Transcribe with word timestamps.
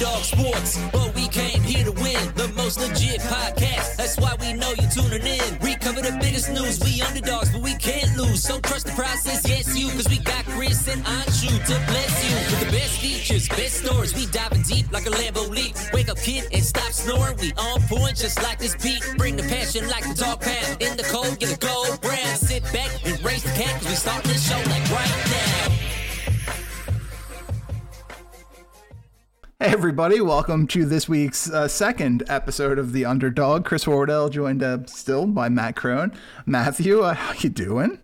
Underdog 0.00 0.24
Sports, 0.24 0.78
but 0.92 1.14
we 1.14 1.28
came 1.28 1.60
here 1.60 1.84
to 1.84 1.92
win 1.92 2.32
the 2.34 2.50
most 2.56 2.80
legit 2.80 3.20
podcast. 3.20 3.96
That's 3.96 4.16
why 4.18 4.34
we 4.40 4.54
know 4.54 4.72
you're 4.80 4.88
tuning 4.88 5.26
in. 5.26 5.58
We 5.60 5.74
cover 5.74 6.00
the 6.00 6.16
biggest 6.18 6.48
news. 6.48 6.80
We 6.80 7.02
underdogs, 7.02 7.50
but 7.52 7.60
we 7.60 7.74
can't 7.74 8.16
lose. 8.16 8.42
So 8.42 8.60
trust 8.60 8.86
the 8.86 8.92
process, 8.92 9.46
yes 9.46 9.76
you, 9.76 9.90
cause 9.90 10.08
we 10.08 10.16
got 10.16 10.46
Chris 10.56 10.88
and 10.88 11.04
Anshu 11.04 11.52
to 11.52 11.74
bless 11.92 12.12
you 12.24 12.34
with 12.34 12.60
the 12.64 12.72
best 12.72 12.98
features, 12.98 13.46
best 13.50 13.84
stories. 13.84 14.14
We 14.14 14.24
diving 14.24 14.62
deep 14.62 14.90
like 14.90 15.04
a 15.04 15.10
Lambo 15.10 15.50
leap. 15.50 15.76
Wake 15.92 16.08
up, 16.08 16.16
kid, 16.16 16.48
and 16.50 16.64
stop 16.64 16.92
snoring. 16.92 17.36
We 17.36 17.52
on 17.58 17.82
point 17.82 18.16
just 18.16 18.42
like 18.42 18.58
this 18.58 18.76
beat. 18.76 19.04
Bring 19.18 19.36
the 19.36 19.42
passion 19.42 19.86
like 19.88 20.04
the 20.08 20.14
dog 20.14 20.40
pound. 20.40 20.80
In 20.80 20.96
the 20.96 21.04
cold, 21.12 21.38
get 21.38 21.54
a 21.54 21.58
gold 21.58 22.00
brand. 22.00 22.38
Sit 22.38 22.62
back 22.72 22.88
and 23.04 23.22
raise 23.22 23.42
the 23.42 23.50
cat, 23.50 23.74
cause 23.80 23.88
we 23.90 23.96
start 23.96 24.24
this 24.24 24.48
show 24.48 24.56
like 24.70 24.90
right 24.90 25.26
now. 25.28 25.89
Hey 29.62 29.72
everybody, 29.72 30.22
welcome 30.22 30.66
to 30.68 30.86
this 30.86 31.06
week's 31.06 31.50
uh, 31.50 31.68
second 31.68 32.22
episode 32.28 32.78
of 32.78 32.94
The 32.94 33.04
Underdog. 33.04 33.66
Chris 33.66 33.84
Horwedel 33.84 34.30
joined 34.30 34.62
uh, 34.62 34.86
still 34.86 35.26
by 35.26 35.50
Matt 35.50 35.76
Crone. 35.76 36.12
Matthew, 36.46 37.00
uh, 37.02 37.12
how 37.12 37.34
you 37.34 37.50
doing? 37.50 37.98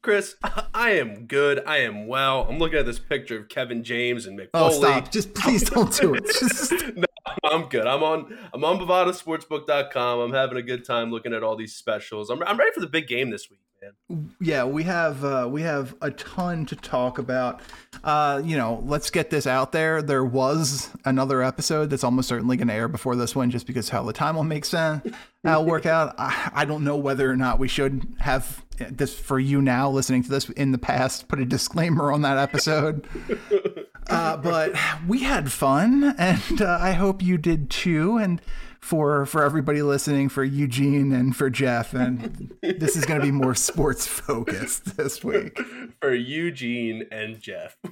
Chris, 0.00 0.36
I 0.74 0.92
am 0.92 1.26
good. 1.26 1.62
I 1.66 1.80
am 1.80 2.06
well. 2.06 2.46
I'm 2.48 2.58
looking 2.58 2.78
at 2.78 2.86
this 2.86 2.98
picture 2.98 3.38
of 3.38 3.50
Kevin 3.50 3.84
James 3.84 4.24
and 4.24 4.38
Mick 4.38 4.48
Oh, 4.54 4.70
stop. 4.70 5.12
Just 5.12 5.34
please 5.34 5.62
don't 5.70 5.94
do 5.94 6.14
it. 6.14 6.24
Just, 6.24 6.72
no, 6.96 7.04
I'm 7.44 7.68
good. 7.68 7.86
I'm 7.86 8.02
on 8.02 8.38
I'm 8.54 8.64
on 8.64 8.78
BovadaSportsbook.com. 8.78 10.20
I'm 10.20 10.32
having 10.32 10.56
a 10.56 10.62
good 10.62 10.86
time 10.86 11.10
looking 11.10 11.34
at 11.34 11.42
all 11.42 11.54
these 11.54 11.74
specials. 11.74 12.30
I'm, 12.30 12.42
I'm 12.44 12.56
ready 12.56 12.72
for 12.72 12.80
the 12.80 12.86
big 12.86 13.08
game 13.08 13.28
this 13.28 13.50
week, 13.50 13.60
man. 14.08 14.34
yeah, 14.40 14.64
we 14.64 14.84
have 14.84 15.24
uh, 15.24 15.48
we 15.50 15.62
have 15.62 15.94
a 16.00 16.10
ton 16.10 16.66
to 16.66 16.76
talk 16.76 17.18
about. 17.18 17.60
Uh, 18.04 18.40
you 18.44 18.56
know, 18.56 18.82
let's 18.86 19.10
get 19.10 19.30
this 19.30 19.46
out 19.46 19.72
there. 19.72 20.02
There 20.02 20.24
was 20.24 20.90
another 21.04 21.42
episode 21.42 21.90
that's 21.90 22.04
almost 22.04 22.28
certainly 22.28 22.56
going 22.56 22.68
to 22.68 22.74
air 22.74 22.88
before 22.88 23.16
this 23.16 23.34
one, 23.34 23.50
just 23.50 23.66
because 23.66 23.88
how 23.88 24.02
the 24.02 24.12
time 24.12 24.36
will 24.36 24.44
make 24.44 24.64
sense. 24.64 25.06
I'll 25.44 25.64
work 25.64 25.86
out. 25.86 26.14
I, 26.18 26.50
I 26.54 26.64
don't 26.64 26.84
know 26.84 26.96
whether 26.96 27.30
or 27.30 27.36
not 27.36 27.58
we 27.58 27.68
should 27.68 28.06
have 28.20 28.64
this 28.78 29.18
for 29.18 29.38
you 29.40 29.60
now 29.60 29.90
listening 29.90 30.22
to 30.22 30.30
this 30.30 30.48
in 30.50 30.72
the 30.72 30.78
past. 30.78 31.28
Put 31.28 31.40
a 31.40 31.44
disclaimer 31.44 32.12
on 32.12 32.22
that 32.22 32.38
episode. 32.38 33.06
Uh, 34.10 34.38
but 34.38 34.74
we 35.06 35.22
had 35.22 35.52
fun, 35.52 36.14
and 36.16 36.62
uh, 36.62 36.78
I 36.80 36.92
hope 36.92 37.22
you 37.22 37.36
did 37.36 37.68
too. 37.68 38.16
And 38.16 38.40
for 38.80 39.26
for 39.26 39.42
everybody 39.42 39.82
listening, 39.82 40.28
for 40.28 40.44
Eugene 40.44 41.12
and 41.12 41.36
for 41.36 41.50
Jeff, 41.50 41.94
and 41.94 42.54
this 42.62 42.96
is 42.96 43.04
going 43.04 43.20
to 43.20 43.26
be 43.26 43.32
more 43.32 43.54
sports 43.54 44.06
focused 44.06 44.96
this 44.96 45.22
week. 45.24 45.58
For 46.00 46.14
Eugene 46.14 47.06
and 47.10 47.40
Jeff. 47.40 47.76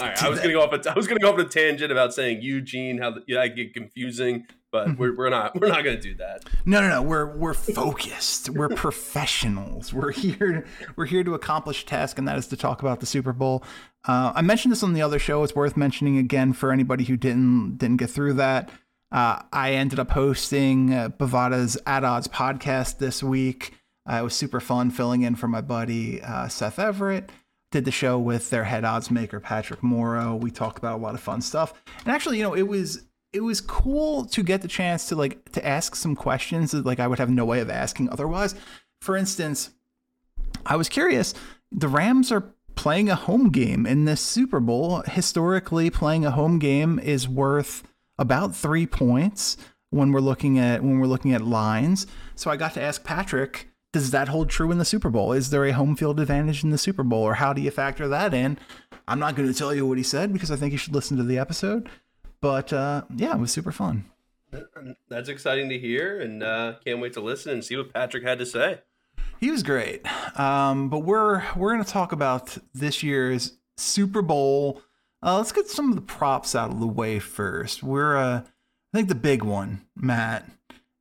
All 0.00 0.06
right, 0.06 0.22
I 0.22 0.28
was 0.28 0.38
gonna 0.38 0.52
go 0.52 0.62
off. 0.62 0.72
A, 0.72 0.90
I 0.90 0.94
was 0.94 1.08
gonna 1.08 1.18
go 1.18 1.32
off 1.32 1.38
a 1.38 1.44
tangent 1.44 1.90
about 1.90 2.14
saying 2.14 2.40
Eugene, 2.40 2.98
how 2.98 3.10
the, 3.10 3.24
yeah, 3.26 3.40
I 3.40 3.48
get 3.48 3.74
confusing, 3.74 4.46
but 4.70 4.96
we're, 4.96 5.16
we're 5.16 5.30
not. 5.30 5.58
We're 5.60 5.68
not 5.68 5.82
gonna 5.82 6.00
do 6.00 6.14
that. 6.16 6.44
No, 6.64 6.80
no, 6.80 6.88
no. 6.88 7.02
We're 7.02 7.36
we're 7.36 7.54
focused. 7.54 8.48
We're 8.50 8.68
professionals. 8.68 9.92
We're 9.92 10.12
here. 10.12 10.66
We're 10.94 11.06
here 11.06 11.24
to 11.24 11.34
accomplish 11.34 11.82
a 11.82 11.86
task, 11.86 12.16
and 12.16 12.28
that 12.28 12.38
is 12.38 12.46
to 12.48 12.56
talk 12.56 12.80
about 12.80 13.00
the 13.00 13.06
Super 13.06 13.32
Bowl. 13.32 13.64
Uh, 14.06 14.32
I 14.36 14.42
mentioned 14.42 14.70
this 14.70 14.84
on 14.84 14.92
the 14.92 15.02
other 15.02 15.18
show. 15.18 15.42
It's 15.42 15.56
worth 15.56 15.76
mentioning 15.76 16.16
again 16.16 16.52
for 16.52 16.70
anybody 16.70 17.04
who 17.04 17.16
didn't 17.16 17.78
didn't 17.78 17.96
get 17.96 18.10
through 18.10 18.34
that. 18.34 18.70
Uh, 19.10 19.42
I 19.52 19.72
ended 19.72 19.98
up 19.98 20.10
hosting 20.10 20.92
uh, 20.92 21.08
Bovada's 21.08 21.78
At 21.86 22.04
Odds 22.04 22.28
podcast 22.28 22.98
this 22.98 23.22
week. 23.22 23.74
Uh, 24.10 24.16
it 24.16 24.22
was 24.22 24.34
super 24.34 24.60
fun 24.60 24.90
filling 24.90 25.22
in 25.22 25.34
for 25.34 25.48
my 25.48 25.60
buddy 25.60 26.22
uh, 26.22 26.48
Seth 26.48 26.78
Everett. 26.78 27.30
Did 27.70 27.84
the 27.84 27.90
show 27.90 28.18
with 28.18 28.48
their 28.48 28.64
head 28.64 28.84
odds 28.84 29.10
maker 29.10 29.40
Patrick 29.40 29.82
Morrow. 29.82 30.34
We 30.34 30.50
talked 30.50 30.78
about 30.78 30.98
a 30.98 31.02
lot 31.02 31.14
of 31.14 31.20
fun 31.20 31.42
stuff, 31.42 31.74
and 31.98 32.08
actually, 32.08 32.38
you 32.38 32.42
know, 32.42 32.54
it 32.54 32.66
was 32.66 33.02
it 33.34 33.40
was 33.40 33.60
cool 33.60 34.24
to 34.24 34.42
get 34.42 34.62
the 34.62 34.68
chance 34.68 35.06
to 35.08 35.16
like 35.16 35.52
to 35.52 35.66
ask 35.66 35.94
some 35.94 36.16
questions 36.16 36.70
that 36.70 36.86
like 36.86 36.98
I 36.98 37.06
would 37.06 37.18
have 37.18 37.28
no 37.28 37.44
way 37.44 37.60
of 37.60 37.68
asking 37.68 38.08
otherwise. 38.08 38.54
For 39.02 39.18
instance, 39.18 39.70
I 40.64 40.76
was 40.76 40.88
curious. 40.88 41.34
The 41.70 41.88
Rams 41.88 42.32
are 42.32 42.54
playing 42.74 43.10
a 43.10 43.14
home 43.14 43.50
game 43.50 43.84
in 43.84 44.06
this 44.06 44.22
Super 44.22 44.60
Bowl. 44.60 45.02
Historically, 45.02 45.90
playing 45.90 46.24
a 46.24 46.30
home 46.30 46.58
game 46.58 46.98
is 46.98 47.28
worth 47.28 47.82
about 48.18 48.54
three 48.54 48.86
points 48.86 49.56
when 49.90 50.12
we're 50.12 50.20
looking 50.20 50.58
at 50.58 50.82
when 50.82 50.98
we're 50.98 51.06
looking 51.06 51.32
at 51.32 51.42
lines. 51.42 52.06
So 52.34 52.50
I 52.50 52.56
got 52.56 52.74
to 52.74 52.82
ask 52.82 53.04
Patrick, 53.04 53.68
does 53.92 54.10
that 54.10 54.28
hold 54.28 54.50
true 54.50 54.70
in 54.70 54.78
the 54.78 54.84
Super 54.84 55.10
Bowl? 55.10 55.32
Is 55.32 55.50
there 55.50 55.64
a 55.64 55.72
home 55.72 55.96
field 55.96 56.20
advantage 56.20 56.62
in 56.62 56.70
the 56.70 56.78
Super 56.78 57.02
Bowl, 57.02 57.22
or 57.22 57.34
how 57.34 57.52
do 57.52 57.62
you 57.62 57.70
factor 57.70 58.08
that 58.08 58.34
in? 58.34 58.58
I'm 59.06 59.18
not 59.18 59.34
going 59.34 59.48
to 59.50 59.58
tell 59.58 59.74
you 59.74 59.86
what 59.86 59.96
he 59.96 60.04
said 60.04 60.32
because 60.32 60.50
I 60.50 60.56
think 60.56 60.72
you 60.72 60.78
should 60.78 60.94
listen 60.94 61.16
to 61.16 61.22
the 61.22 61.38
episode. 61.38 61.88
But 62.40 62.72
uh, 62.72 63.02
yeah, 63.16 63.34
it 63.34 63.40
was 63.40 63.52
super 63.52 63.72
fun. 63.72 64.04
That's 65.08 65.28
exciting 65.28 65.68
to 65.70 65.78
hear, 65.78 66.20
and 66.20 66.42
uh, 66.42 66.74
can't 66.84 67.00
wait 67.00 67.12
to 67.14 67.20
listen 67.20 67.52
and 67.52 67.64
see 67.64 67.76
what 67.76 67.92
Patrick 67.92 68.22
had 68.24 68.38
to 68.38 68.46
say. 68.46 68.80
He 69.40 69.50
was 69.50 69.62
great. 69.62 70.06
Um, 70.38 70.88
but 70.88 71.00
we're 71.00 71.44
we're 71.56 71.72
going 71.72 71.84
to 71.84 71.90
talk 71.90 72.12
about 72.12 72.56
this 72.74 73.02
year's 73.02 73.58
Super 73.76 74.22
Bowl. 74.22 74.82
Uh, 75.22 75.38
let's 75.38 75.52
get 75.52 75.68
some 75.68 75.90
of 75.90 75.96
the 75.96 76.02
props 76.02 76.54
out 76.54 76.70
of 76.70 76.80
the 76.80 76.86
way 76.86 77.18
first. 77.18 77.82
We're 77.82 78.16
uh, 78.16 78.42
I 78.42 78.96
think 78.96 79.08
the 79.08 79.14
big 79.14 79.42
one, 79.42 79.86
Matt, 79.96 80.48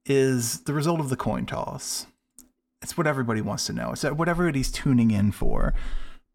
is 0.06 0.62
the 0.62 0.74
result 0.74 1.00
of 1.00 1.10
the 1.10 1.16
coin 1.16 1.46
toss. 1.46 2.08
It's 2.82 2.98
what 2.98 3.08
everybody 3.08 3.42
wants 3.42 3.66
to 3.68 3.74
know. 3.74 3.92
It's 3.92 4.04
what 4.04 4.30
everybody's 4.30 4.72
tuning 4.72 5.12
in 5.12 5.32
for. 5.32 5.74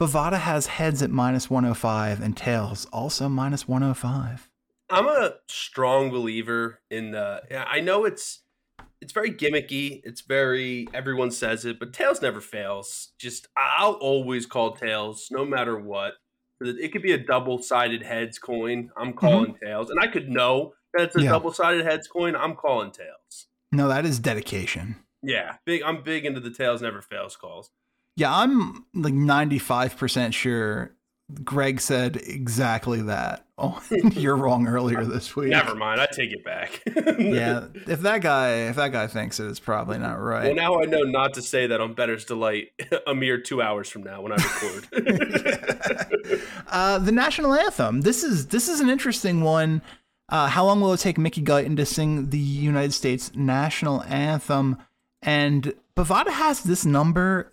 Bovada 0.00 0.38
has 0.38 0.66
heads 0.66 1.02
at 1.02 1.10
minus 1.10 1.48
105 1.50 2.20
and 2.20 2.36
tails 2.36 2.86
also 2.92 3.28
minus 3.28 3.68
105. 3.68 4.50
I'm 4.90 5.06
a 5.06 5.34
strong 5.46 6.10
believer 6.10 6.80
in 6.90 7.12
the. 7.12 7.42
I 7.50 7.80
know 7.80 8.04
it's 8.04 8.42
it's 9.00 9.12
very 9.12 9.32
gimmicky. 9.32 10.00
It's 10.04 10.20
very 10.20 10.86
everyone 10.92 11.30
says 11.30 11.64
it, 11.64 11.78
but 11.78 11.92
tails 11.92 12.22
never 12.22 12.40
fails. 12.40 13.12
Just 13.18 13.48
I'll 13.56 13.92
always 13.94 14.46
call 14.46 14.76
tails, 14.76 15.28
no 15.30 15.44
matter 15.44 15.78
what. 15.78 16.14
It 16.64 16.92
could 16.92 17.02
be 17.02 17.12
a 17.12 17.18
double 17.18 17.62
sided 17.62 18.02
heads 18.02 18.38
coin. 18.38 18.90
I'm 18.96 19.12
calling 19.12 19.54
mm-hmm. 19.54 19.64
tails, 19.64 19.90
and 19.90 20.00
I 20.00 20.06
could 20.06 20.28
know 20.28 20.74
that 20.94 21.04
it's 21.04 21.16
a 21.16 21.22
yeah. 21.22 21.30
double 21.30 21.52
sided 21.52 21.84
heads 21.84 22.08
coin. 22.08 22.36
I'm 22.36 22.54
calling 22.54 22.90
tails. 22.90 23.46
No, 23.70 23.88
that 23.88 24.04
is 24.04 24.18
dedication. 24.18 24.96
Yeah, 25.22 25.56
big. 25.64 25.82
I'm 25.82 26.02
big 26.02 26.26
into 26.26 26.40
the 26.40 26.50
tails 26.50 26.82
never 26.82 27.00
fails 27.00 27.36
calls. 27.36 27.70
Yeah, 28.16 28.34
I'm 28.34 28.84
like 28.94 29.14
95% 29.14 30.34
sure 30.34 30.94
Greg 31.44 31.80
said 31.80 32.16
exactly 32.16 33.02
that. 33.02 33.46
Oh, 33.64 33.80
you're 33.90 34.36
wrong 34.36 34.66
earlier 34.66 35.04
this 35.04 35.36
week. 35.36 35.50
Never 35.50 35.76
mind, 35.76 36.00
I 36.00 36.06
take 36.06 36.32
it 36.32 36.42
back. 36.44 36.82
yeah, 36.96 37.66
if 37.86 38.00
that 38.00 38.20
guy 38.20 38.54
if 38.54 38.74
that 38.74 38.88
guy 38.88 39.06
thinks 39.06 39.38
it, 39.38 39.46
it's 39.46 39.60
probably 39.60 39.98
not 39.98 40.14
right. 40.14 40.46
Well, 40.46 40.54
now 40.56 40.80
I 40.80 40.86
know 40.86 41.02
not 41.02 41.34
to 41.34 41.42
say 41.42 41.68
that 41.68 41.80
on 41.80 41.94
Bettor's 41.94 42.24
Delight 42.24 42.72
a 43.06 43.14
mere 43.14 43.38
two 43.38 43.62
hours 43.62 43.88
from 43.88 44.02
now 44.02 44.20
when 44.20 44.32
I 44.32 44.36
record. 44.36 44.88
uh, 46.66 46.98
the 46.98 47.12
national 47.12 47.54
anthem. 47.54 48.00
This 48.00 48.24
is 48.24 48.48
this 48.48 48.68
is 48.68 48.80
an 48.80 48.88
interesting 48.88 49.42
one. 49.42 49.80
Uh, 50.28 50.48
how 50.48 50.64
long 50.64 50.80
will 50.80 50.94
it 50.94 51.00
take 51.00 51.16
Mickey 51.16 51.42
Guyton 51.42 51.76
to 51.76 51.86
sing 51.86 52.30
the 52.30 52.38
United 52.38 52.94
States 52.94 53.30
national 53.36 54.02
anthem? 54.04 54.76
And 55.20 55.72
Bovada 55.96 56.30
has 56.30 56.64
this 56.64 56.84
number 56.84 57.48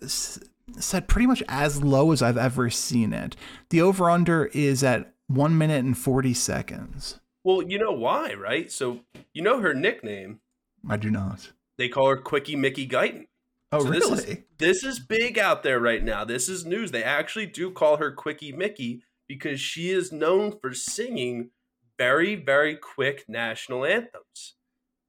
set 0.78 1.08
pretty 1.08 1.26
much 1.26 1.42
as 1.48 1.82
low 1.82 2.12
as 2.12 2.22
I've 2.22 2.38
ever 2.38 2.70
seen 2.70 3.12
it. 3.12 3.36
The 3.70 3.82
over 3.82 4.10
under 4.10 4.46
is 4.46 4.82
at 4.82 5.12
one 5.26 5.56
minute 5.56 5.84
and 5.84 5.96
40 5.96 6.34
seconds. 6.34 7.20
Well, 7.44 7.62
you 7.62 7.78
know 7.78 7.92
why, 7.92 8.34
right? 8.34 8.70
So, 8.70 9.00
you 9.32 9.42
know 9.42 9.60
her 9.60 9.74
nickname. 9.74 10.40
I 10.88 10.96
do 10.96 11.10
not. 11.10 11.52
They 11.78 11.88
call 11.88 12.08
her 12.08 12.16
Quickie 12.16 12.56
Mickey 12.56 12.86
Guyton. 12.86 13.26
Oh, 13.72 13.84
so 13.84 13.88
really? 13.88 14.10
This 14.10 14.24
is, 14.24 14.38
this 14.58 14.84
is 14.84 14.98
big 14.98 15.38
out 15.38 15.62
there 15.62 15.80
right 15.80 16.02
now. 16.02 16.24
This 16.24 16.48
is 16.48 16.66
news. 16.66 16.90
They 16.90 17.04
actually 17.04 17.46
do 17.46 17.70
call 17.70 17.98
her 17.98 18.10
Quickie 18.10 18.52
Mickey 18.52 19.02
because 19.28 19.60
she 19.60 19.90
is 19.90 20.10
known 20.10 20.58
for 20.60 20.74
singing 20.74 21.50
very, 21.96 22.34
very 22.34 22.76
quick 22.76 23.24
national 23.28 23.84
anthems. 23.84 24.56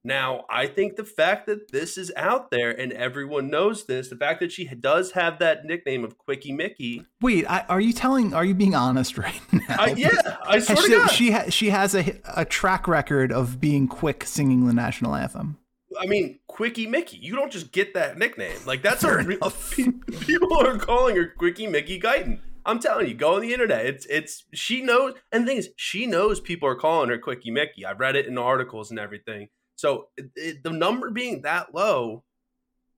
Now, 0.04 0.46
I 0.50 0.66
think 0.66 0.96
the 0.96 1.04
fact 1.04 1.46
that 1.46 1.72
this 1.72 1.96
is 1.96 2.12
out 2.16 2.50
there 2.50 2.72
and 2.72 2.92
everyone 2.92 3.52
knows 3.52 3.86
this, 3.86 4.10
the 4.10 4.16
fact 4.16 4.40
that 4.40 4.52
she 4.52 4.66
does 4.66 5.12
have 5.12 5.38
that 5.40 5.64
nickname 5.66 6.04
of 6.04 6.18
Quickie 6.18 6.52
Mickey. 6.52 7.06
Wait, 7.22 7.46
I, 7.48 7.66
are 7.70 7.80
you 7.80 7.94
telling? 7.94 8.34
Are 8.34 8.44
you 8.44 8.56
being 8.56 8.74
honest 8.74 9.18
right 9.20 9.40
now? 9.52 9.76
Uh, 9.78 9.94
yeah, 9.96 10.10
I 10.44 10.60
swear 10.60 10.78
she, 10.78 10.92
God. 10.92 11.08
She 11.12 11.32
ha- 11.32 11.50
she 11.50 11.70
has 11.70 11.94
a 11.94 12.20
a 12.36 12.46
track 12.46 12.88
record 12.88 13.32
of 13.32 13.62
being 13.62 13.88
quick 13.88 14.24
singing 14.26 14.66
the 14.66 14.74
national 14.74 15.16
anthem. 15.16 15.58
I 16.00 16.08
mean, 16.08 16.40
Quickie 16.48 16.88
Mickey. 16.88 17.18
You 17.18 17.36
don't 17.36 17.52
just 17.52 17.72
get 17.72 17.94
that 17.94 18.18
nickname. 18.18 18.58
Like 18.66 18.82
that's 18.82 19.04
a 19.04 19.18
real, 19.18 19.52
people 20.22 20.58
are 20.58 20.78
calling 20.78 21.16
her 21.16 21.28
Quickie 21.28 21.68
Mickey 21.68 22.00
Guyton. 22.00 22.40
I'm 22.66 22.80
telling 22.80 23.08
you, 23.08 23.14
go 23.14 23.36
on 23.36 23.42
the 23.42 23.54
internet. 23.54 23.86
It's 23.86 24.06
it's 24.08 24.46
she 24.54 24.82
knows, 24.82 25.14
and 25.32 25.44
the 25.44 25.48
thing 25.48 25.58
is, 25.58 25.70
she 25.76 26.08
knows 26.08 26.40
people 26.40 26.68
are 26.68 26.76
calling 26.76 27.10
her 27.10 27.18
Quickie 27.18 27.52
Mickey. 27.52 27.86
I've 27.86 28.00
read 28.00 28.16
it 28.16 28.26
in 28.26 28.38
articles 28.38 28.90
and 28.90 29.00
everything. 29.00 29.50
So 29.82 30.10
it, 30.36 30.64
the 30.64 30.70
number 30.70 31.10
being 31.10 31.42
that 31.42 31.74
low, 31.74 32.22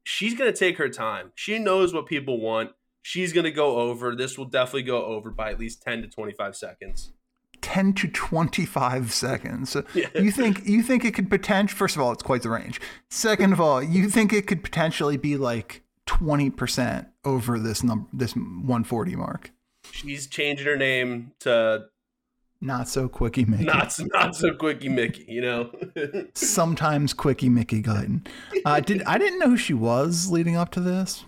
she's 0.03 0.33
going 0.33 0.51
to 0.51 0.57
take 0.57 0.77
her 0.79 0.89
time. 0.89 1.31
She 1.33 1.57
knows 1.57 1.93
what 1.93 2.07
people 2.07 2.41
want. 2.41 2.71
She's 3.01 3.31
going 3.31 3.45
to 3.45 3.51
go 3.51 3.77
over. 3.77 4.17
This 4.17 4.37
will 4.37 4.47
definitely 4.47 4.83
go 4.83 5.05
over 5.05 5.31
by 5.31 5.51
at 5.51 5.59
least 5.59 5.81
10 5.81 6.01
to 6.01 6.09
25 6.09 6.57
seconds. 6.57 7.13
10 7.61 7.93
to 7.93 8.09
25 8.09 9.13
seconds. 9.13 9.77
Yeah. 9.95 10.07
you 10.13 10.29
think 10.29 10.67
you 10.67 10.83
think 10.83 11.05
it 11.05 11.13
could 11.13 11.29
potentially 11.29 11.77
first 11.77 11.95
of 11.95 12.01
all, 12.01 12.11
it's 12.11 12.21
quite 12.21 12.41
the 12.41 12.49
range. 12.49 12.81
Second 13.09 13.53
of 13.53 13.61
all, 13.61 13.81
you 13.81 14.09
think 14.09 14.33
it 14.33 14.45
could 14.45 14.61
potentially 14.61 15.15
be 15.15 15.37
like 15.37 15.83
20% 16.07 17.07
over 17.23 17.59
this 17.59 17.81
number 17.81 18.09
this 18.11 18.35
140 18.35 19.15
mark. 19.15 19.51
She's 19.89 20.27
changing 20.27 20.65
her 20.65 20.75
name 20.75 21.31
to 21.39 21.85
Not 22.65 22.87
so 22.87 23.09
quickie 23.09 23.43
Mickey. 23.43 23.65
not 23.65 23.93
not 24.13 24.35
so 24.37 24.53
quickie 24.53 24.87
Mickey. 24.87 25.25
You 25.27 25.41
know. 25.41 25.71
Sometimes 26.33 27.13
quickie 27.13 27.49
Mickey 27.49 27.81
Guyton. 27.83 28.25
Uh, 28.65 28.79
did 28.79 29.03
I 29.03 29.17
didn't 29.17 29.39
know 29.39 29.49
who 29.49 29.57
she 29.57 29.73
was 29.73 30.31
leading 30.31 30.55
up 30.55 30.71
to 30.71 30.79
this. 30.79 31.25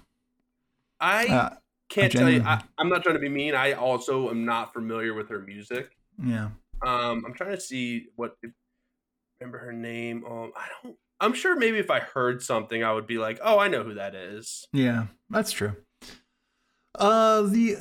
I 1.01 1.25
Uh, 1.27 1.49
can't 1.89 2.15
I 2.15 2.17
tell 2.19 2.29
you. 2.29 2.41
I, 2.41 2.63
I'm 2.77 2.87
not 2.87 3.03
trying 3.03 3.15
to 3.15 3.19
be 3.19 3.27
mean. 3.27 3.53
I 3.53 3.73
also 3.73 4.29
am 4.29 4.45
not 4.45 4.71
familiar 4.73 5.13
with 5.13 5.27
her 5.29 5.39
music. 5.39 5.97
yeah. 6.23 6.49
Um, 6.85 7.23
I'm 7.25 7.33
trying 7.33 7.51
to 7.51 7.59
see 7.59 8.05
what 8.15 8.35
remember 9.41 9.57
her 9.59 9.73
name. 9.73 10.23
Um, 10.25 10.51
I 10.55 10.67
don't. 10.83 10.95
I'm 11.19 11.33
sure 11.33 11.57
maybe 11.57 11.79
if 11.79 11.89
I 11.89 11.99
heard 11.99 12.41
something, 12.43 12.81
I 12.83 12.93
would 12.93 13.07
be 13.07 13.17
like, 13.17 13.39
"Oh, 13.43 13.59
I 13.59 13.67
know 13.67 13.83
who 13.83 13.95
that 13.95 14.15
is." 14.15 14.65
Yeah, 14.71 15.07
that's 15.29 15.51
true. 15.51 15.75
Uh, 16.97 17.41
the 17.41 17.75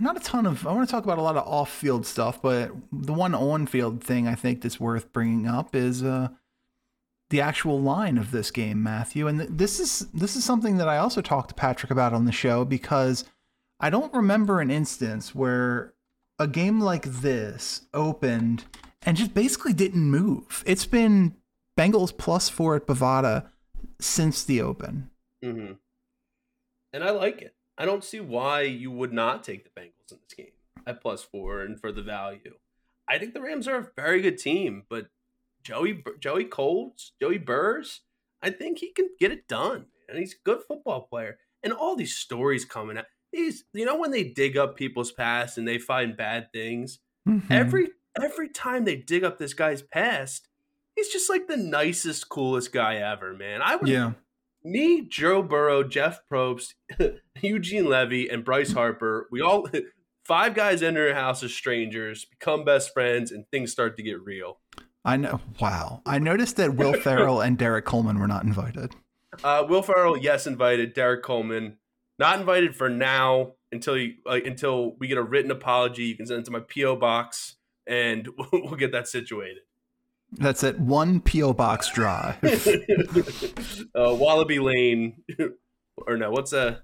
not 0.00 0.16
a 0.16 0.20
ton 0.20 0.46
of. 0.46 0.66
I 0.66 0.72
want 0.72 0.88
to 0.88 0.90
talk 0.90 1.04
about 1.04 1.18
a 1.18 1.22
lot 1.22 1.36
of 1.36 1.46
off-field 1.46 2.06
stuff, 2.06 2.40
but 2.40 2.70
the 2.92 3.12
one 3.12 3.34
on-field 3.34 4.02
thing 4.02 4.26
I 4.28 4.34
think 4.34 4.62
that's 4.62 4.80
worth 4.80 5.12
bringing 5.12 5.46
up 5.46 5.74
is 5.74 6.02
uh 6.02 6.28
the 7.30 7.40
actual 7.40 7.80
line 7.80 8.18
of 8.18 8.30
this 8.30 8.50
game, 8.52 8.82
Matthew. 8.82 9.26
And 9.26 9.40
th- 9.40 9.50
this 9.52 9.80
is 9.80 10.06
this 10.14 10.36
is 10.36 10.44
something 10.44 10.76
that 10.76 10.88
I 10.88 10.98
also 10.98 11.20
talked 11.20 11.48
to 11.48 11.54
Patrick 11.54 11.90
about 11.90 12.12
on 12.12 12.24
the 12.24 12.32
show 12.32 12.64
because 12.64 13.24
I 13.80 13.90
don't 13.90 14.14
remember 14.14 14.60
an 14.60 14.70
instance 14.70 15.34
where 15.34 15.94
a 16.38 16.46
game 16.46 16.80
like 16.80 17.04
this 17.04 17.82
opened 17.92 18.64
and 19.02 19.16
just 19.16 19.34
basically 19.34 19.72
didn't 19.72 20.08
move. 20.08 20.62
It's 20.66 20.86
been 20.86 21.34
Bengals 21.76 22.16
plus 22.16 22.48
four 22.48 22.76
at 22.76 22.86
Bovada 22.86 23.48
since 24.00 24.44
the 24.44 24.60
open. 24.62 25.10
hmm 25.42 25.72
And 26.92 27.02
I 27.02 27.10
like 27.10 27.42
it. 27.42 27.55
I 27.78 27.84
don't 27.84 28.04
see 28.04 28.20
why 28.20 28.62
you 28.62 28.90
would 28.90 29.12
not 29.12 29.44
take 29.44 29.64
the 29.64 29.80
Bengals 29.80 30.12
in 30.12 30.18
this 30.22 30.34
game 30.36 30.52
at 30.86 31.00
plus 31.00 31.22
four 31.22 31.60
and 31.62 31.78
for 31.80 31.92
the 31.92 32.02
value. 32.02 32.54
I 33.08 33.18
think 33.18 33.34
the 33.34 33.40
Rams 33.40 33.68
are 33.68 33.76
a 33.78 33.90
very 33.96 34.20
good 34.22 34.38
team, 34.38 34.84
but 34.88 35.08
Joey 35.62 36.02
Joey 36.20 36.44
Colts, 36.44 37.12
Joey 37.20 37.38
Burrs, 37.38 38.02
I 38.42 38.50
think 38.50 38.78
he 38.78 38.92
can 38.92 39.10
get 39.18 39.32
it 39.32 39.48
done. 39.48 39.86
And 40.08 40.18
he's 40.18 40.34
a 40.34 40.42
good 40.44 40.60
football 40.66 41.02
player. 41.02 41.38
And 41.62 41.72
all 41.72 41.96
these 41.96 42.16
stories 42.16 42.64
coming 42.64 42.96
out. 42.96 43.06
These, 43.32 43.64
you 43.72 43.84
know, 43.84 43.96
when 43.98 44.12
they 44.12 44.22
dig 44.24 44.56
up 44.56 44.76
people's 44.76 45.10
past 45.12 45.58
and 45.58 45.66
they 45.66 45.78
find 45.78 46.16
bad 46.16 46.52
things, 46.52 47.00
Mhm. 47.28 47.50
every 47.50 47.88
every 48.22 48.48
time 48.48 48.84
they 48.84 48.96
dig 48.96 49.24
up 49.24 49.36
this 49.38 49.52
guy's 49.52 49.82
past, 49.82 50.48
he's 50.94 51.08
just 51.12 51.28
like 51.28 51.48
the 51.48 51.56
nicest, 51.56 52.28
coolest 52.30 52.72
guy 52.72 52.96
ever, 52.96 53.34
man. 53.34 53.60
I 53.62 53.76
would 53.76 53.88
yeah. 53.88 54.12
Me, 54.66 55.06
Joe 55.06 55.42
Burrow, 55.42 55.82
Jeff 55.82 56.20
Probst, 56.30 56.74
Eugene 57.40 57.86
Levy, 57.86 58.28
and 58.28 58.44
Bryce 58.44 58.72
Harper, 58.72 59.28
we 59.30 59.40
all 59.40 59.68
five 60.24 60.54
guys 60.54 60.82
enter 60.82 61.08
a 61.08 61.14
house 61.14 61.42
as 61.42 61.54
strangers, 61.54 62.24
become 62.24 62.64
best 62.64 62.92
friends, 62.92 63.30
and 63.30 63.48
things 63.50 63.72
start 63.72 63.96
to 63.96 64.02
get 64.02 64.22
real. 64.22 64.58
I 65.04 65.16
know. 65.16 65.40
Wow. 65.60 66.02
I 66.04 66.18
noticed 66.18 66.56
that 66.56 66.74
Will 66.74 66.92
Ferrell 67.00 67.40
and 67.40 67.56
Derek 67.56 67.84
Coleman 67.84 68.18
were 68.18 68.26
not 68.26 68.42
invited. 68.42 68.94
Uh, 69.44 69.64
Will 69.68 69.82
Ferrell, 69.82 70.18
yes, 70.18 70.46
invited. 70.46 70.94
Derek 70.94 71.22
Coleman, 71.22 71.76
not 72.18 72.40
invited 72.40 72.74
for 72.74 72.88
now 72.88 73.52
until 73.70 73.96
you 73.96 74.14
uh, 74.26 74.40
until 74.44 74.96
we 74.96 75.06
get 75.06 75.18
a 75.18 75.22
written 75.22 75.50
apology. 75.50 76.04
You 76.04 76.16
can 76.16 76.26
send 76.26 76.40
it 76.40 76.44
to 76.46 76.50
my 76.50 76.60
PO 76.60 76.96
box, 76.96 77.56
and 77.86 78.28
we'll 78.52 78.76
get 78.76 78.92
that 78.92 79.06
situated. 79.06 79.62
That's 80.32 80.64
at 80.64 80.78
one 80.78 81.20
P.O. 81.20 81.52
Box 81.54 81.90
Drive. 81.90 82.36
uh, 83.94 84.14
Wallaby 84.14 84.58
Lane, 84.58 85.22
or 86.06 86.16
no? 86.16 86.30
What's 86.30 86.52
a? 86.52 86.82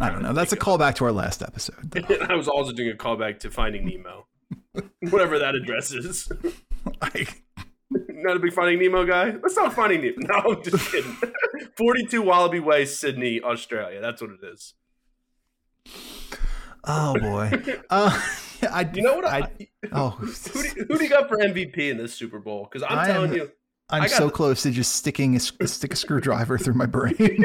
I 0.00 0.10
don't 0.10 0.22
know. 0.22 0.34
That's 0.34 0.52
a 0.52 0.56
callback 0.56 0.96
to 0.96 1.06
our 1.06 1.12
last 1.12 1.42
episode. 1.42 2.04
I 2.28 2.34
was 2.34 2.46
also 2.46 2.72
doing 2.72 2.90
a 2.90 2.96
callback 2.96 3.40
to 3.40 3.50
Finding 3.50 3.86
Nemo, 3.86 4.26
whatever 5.10 5.38
that 5.38 5.54
address 5.54 5.92
is. 5.92 6.30
I, 7.00 7.26
Not 7.90 8.36
a 8.36 8.38
big 8.38 8.52
Finding 8.52 8.80
Nemo 8.80 9.06
guy. 9.06 9.30
That's 9.30 9.56
not 9.56 9.72
Finding 9.72 10.02
Nemo. 10.02 10.16
No, 10.18 10.52
I'm 10.56 10.62
just 10.62 10.92
kidding. 10.92 11.16
42 11.78 12.20
Wallaby 12.20 12.60
Way, 12.60 12.84
Sydney, 12.84 13.40
Australia. 13.40 14.02
That's 14.02 14.20
what 14.20 14.30
it 14.32 14.40
is. 14.46 14.74
oh 16.84 17.18
boy. 17.18 17.50
Uh, 17.88 18.20
I, 18.70 18.90
You 18.94 19.02
know 19.02 19.14
what? 19.14 19.24
I, 19.24 19.38
I, 19.40 19.68
oh, 19.92 20.10
who, 20.10 20.62
do, 20.62 20.84
who 20.88 20.98
do 20.98 21.04
you 21.04 21.10
got 21.10 21.28
for 21.28 21.36
MVP 21.38 21.78
in 21.90 21.96
this 21.96 22.14
Super 22.14 22.38
Bowl? 22.38 22.68
Because 22.70 22.86
I'm 22.88 22.98
I 22.98 23.06
telling 23.06 23.30
am- 23.32 23.36
you, 23.36 23.50
I'm 23.90 24.08
so 24.08 24.30
close 24.30 24.62
to 24.62 24.70
just 24.70 24.94
sticking 24.96 25.34
a, 25.34 25.36
s- 25.36 25.52
stick 25.66 25.92
a 25.92 25.96
screwdriver 25.96 26.56
through 26.58 26.74
my 26.74 26.86
brain. 26.86 27.14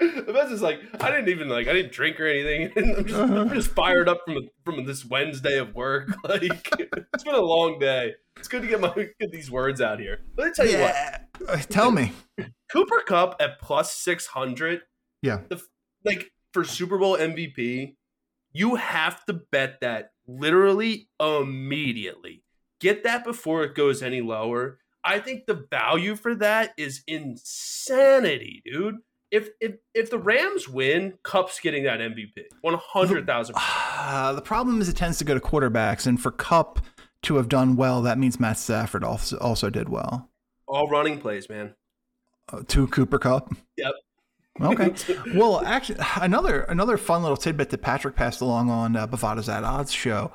the 0.00 0.32
best 0.32 0.52
is 0.52 0.62
like 0.62 0.80
I 1.00 1.10
didn't 1.10 1.28
even 1.28 1.48
like 1.48 1.66
I 1.68 1.72
didn't 1.72 1.92
drink 1.92 2.20
or 2.20 2.26
anything. 2.26 2.72
I'm 2.76 3.04
just, 3.04 3.18
I'm 3.20 3.48
just 3.50 3.70
fired 3.70 4.08
up 4.08 4.20
from 4.24 4.48
from 4.64 4.84
this 4.84 5.04
Wednesday 5.04 5.58
of 5.58 5.74
work. 5.74 6.08
Like 6.24 6.42
it's 6.78 7.24
been 7.24 7.34
a 7.34 7.40
long 7.40 7.78
day. 7.78 8.14
It's 8.36 8.48
good 8.48 8.62
to 8.62 8.68
get 8.68 8.80
my 8.80 8.92
get 9.20 9.30
these 9.32 9.50
words 9.50 9.80
out 9.80 9.98
here. 10.00 10.20
Let 10.36 10.46
me 10.48 10.52
tell 10.54 10.66
you 10.66 10.78
what. 10.78 10.94
yeah. 10.94 11.18
Uh, 11.48 11.56
Tell 11.56 11.90
me. 11.90 12.12
Cooper 12.72 13.00
Kupp 13.06 13.36
at 13.40 13.60
plus 13.60 13.92
600, 13.94 14.82
Yeah. 15.22 15.40
the, 15.48 15.60
like 16.04 16.30
for 16.52 16.64
Super 16.64 16.98
Bowl 16.98 17.16
MVP, 17.16 17.94
you 18.58 18.74
have 18.74 19.24
to 19.26 19.34
bet 19.34 19.80
that 19.82 20.10
literally 20.26 21.08
immediately. 21.20 22.42
Get 22.80 23.04
that 23.04 23.24
before 23.24 23.62
it 23.62 23.76
goes 23.76 24.02
any 24.02 24.20
lower. 24.20 24.78
I 25.04 25.20
think 25.20 25.46
the 25.46 25.64
value 25.70 26.16
for 26.16 26.34
that 26.34 26.74
is 26.76 27.04
insanity, 27.06 28.62
dude. 28.64 28.96
If 29.30 29.50
if 29.60 29.76
if 29.94 30.10
the 30.10 30.18
Rams 30.18 30.68
win, 30.68 31.18
Kupp's 31.22 31.60
getting 31.60 31.84
that 31.84 32.00
MVP. 32.00 32.32
100,000. 32.62 33.54
Uh, 34.00 34.32
the 34.32 34.40
problem 34.40 34.80
is 34.80 34.88
it 34.88 34.96
tends 34.96 35.18
to 35.18 35.24
go 35.24 35.34
to 35.34 35.40
quarterbacks, 35.40 36.06
and 36.06 36.22
for 36.22 36.30
Kupp 36.30 36.80
to 37.22 37.34
have 37.34 37.48
done 37.48 37.74
well, 37.74 38.00
that 38.00 38.16
means 38.16 38.38
Matt 38.38 38.56
Stafford 38.56 39.02
also, 39.02 39.36
also 39.38 39.68
did 39.70 39.88
well. 39.88 40.30
All 40.68 40.88
running 40.88 41.20
plays, 41.20 41.48
man. 41.48 41.74
Uh, 42.50 42.62
to 42.68 42.86
Cooper 42.86 43.18
Kupp. 43.18 43.54
Yep. 43.76 43.92
Okay. 44.60 44.92
well, 45.34 45.62
actually, 45.64 45.98
another 46.20 46.62
another 46.62 46.96
fun 46.96 47.22
little 47.22 47.36
tidbit 47.36 47.70
that 47.70 47.82
Patrick 47.82 48.16
passed 48.16 48.40
along 48.40 48.70
on 48.70 48.96
uh, 48.96 49.06
Bovada's 49.06 49.48
at 49.48 49.64
Odds 49.64 49.92
show 49.92 50.32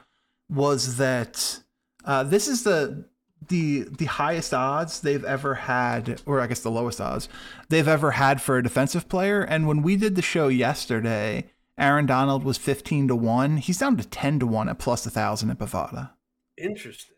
was 0.49 0.97
that 0.97 1.59
uh, 2.05 2.23
this 2.23 2.47
is 2.47 2.63
the 2.63 3.05
the 3.49 3.85
the 3.97 4.05
highest 4.05 4.53
odds 4.53 5.01
they've 5.01 5.25
ever 5.25 5.55
had, 5.55 6.21
or 6.25 6.39
I 6.39 6.47
guess 6.47 6.61
the 6.61 6.71
lowest 6.71 7.01
odds 7.01 7.29
they've 7.69 7.87
ever 7.87 8.11
had 8.11 8.41
for 8.41 8.57
a 8.57 8.63
defensive 8.63 9.09
player. 9.09 9.41
And 9.41 9.67
when 9.67 9.81
we 9.81 9.95
did 9.95 10.15
the 10.15 10.21
show 10.21 10.47
yesterday, 10.47 11.49
Aaron 11.77 12.05
Donald 12.05 12.43
was 12.43 12.57
fifteen 12.57 13.07
to 13.07 13.15
one. 13.15 13.57
He's 13.57 13.79
down 13.79 13.97
to 13.97 14.07
ten 14.07 14.39
to 14.39 14.47
one 14.47 14.69
at 14.69 14.79
plus 14.79 15.05
a 15.05 15.09
thousand 15.09 15.49
at 15.49 15.59
Bovada. 15.59 16.11
Interesting. 16.57 17.15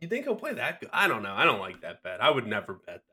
You 0.00 0.08
think 0.08 0.24
he'll 0.24 0.34
play 0.34 0.54
that 0.54 0.80
good? 0.80 0.90
I 0.92 1.06
don't 1.06 1.22
know. 1.22 1.32
I 1.32 1.44
don't 1.44 1.60
like 1.60 1.80
that 1.82 2.02
bet. 2.02 2.20
I 2.20 2.30
would 2.30 2.46
never 2.46 2.74
bet 2.74 3.02
that. 3.08 3.11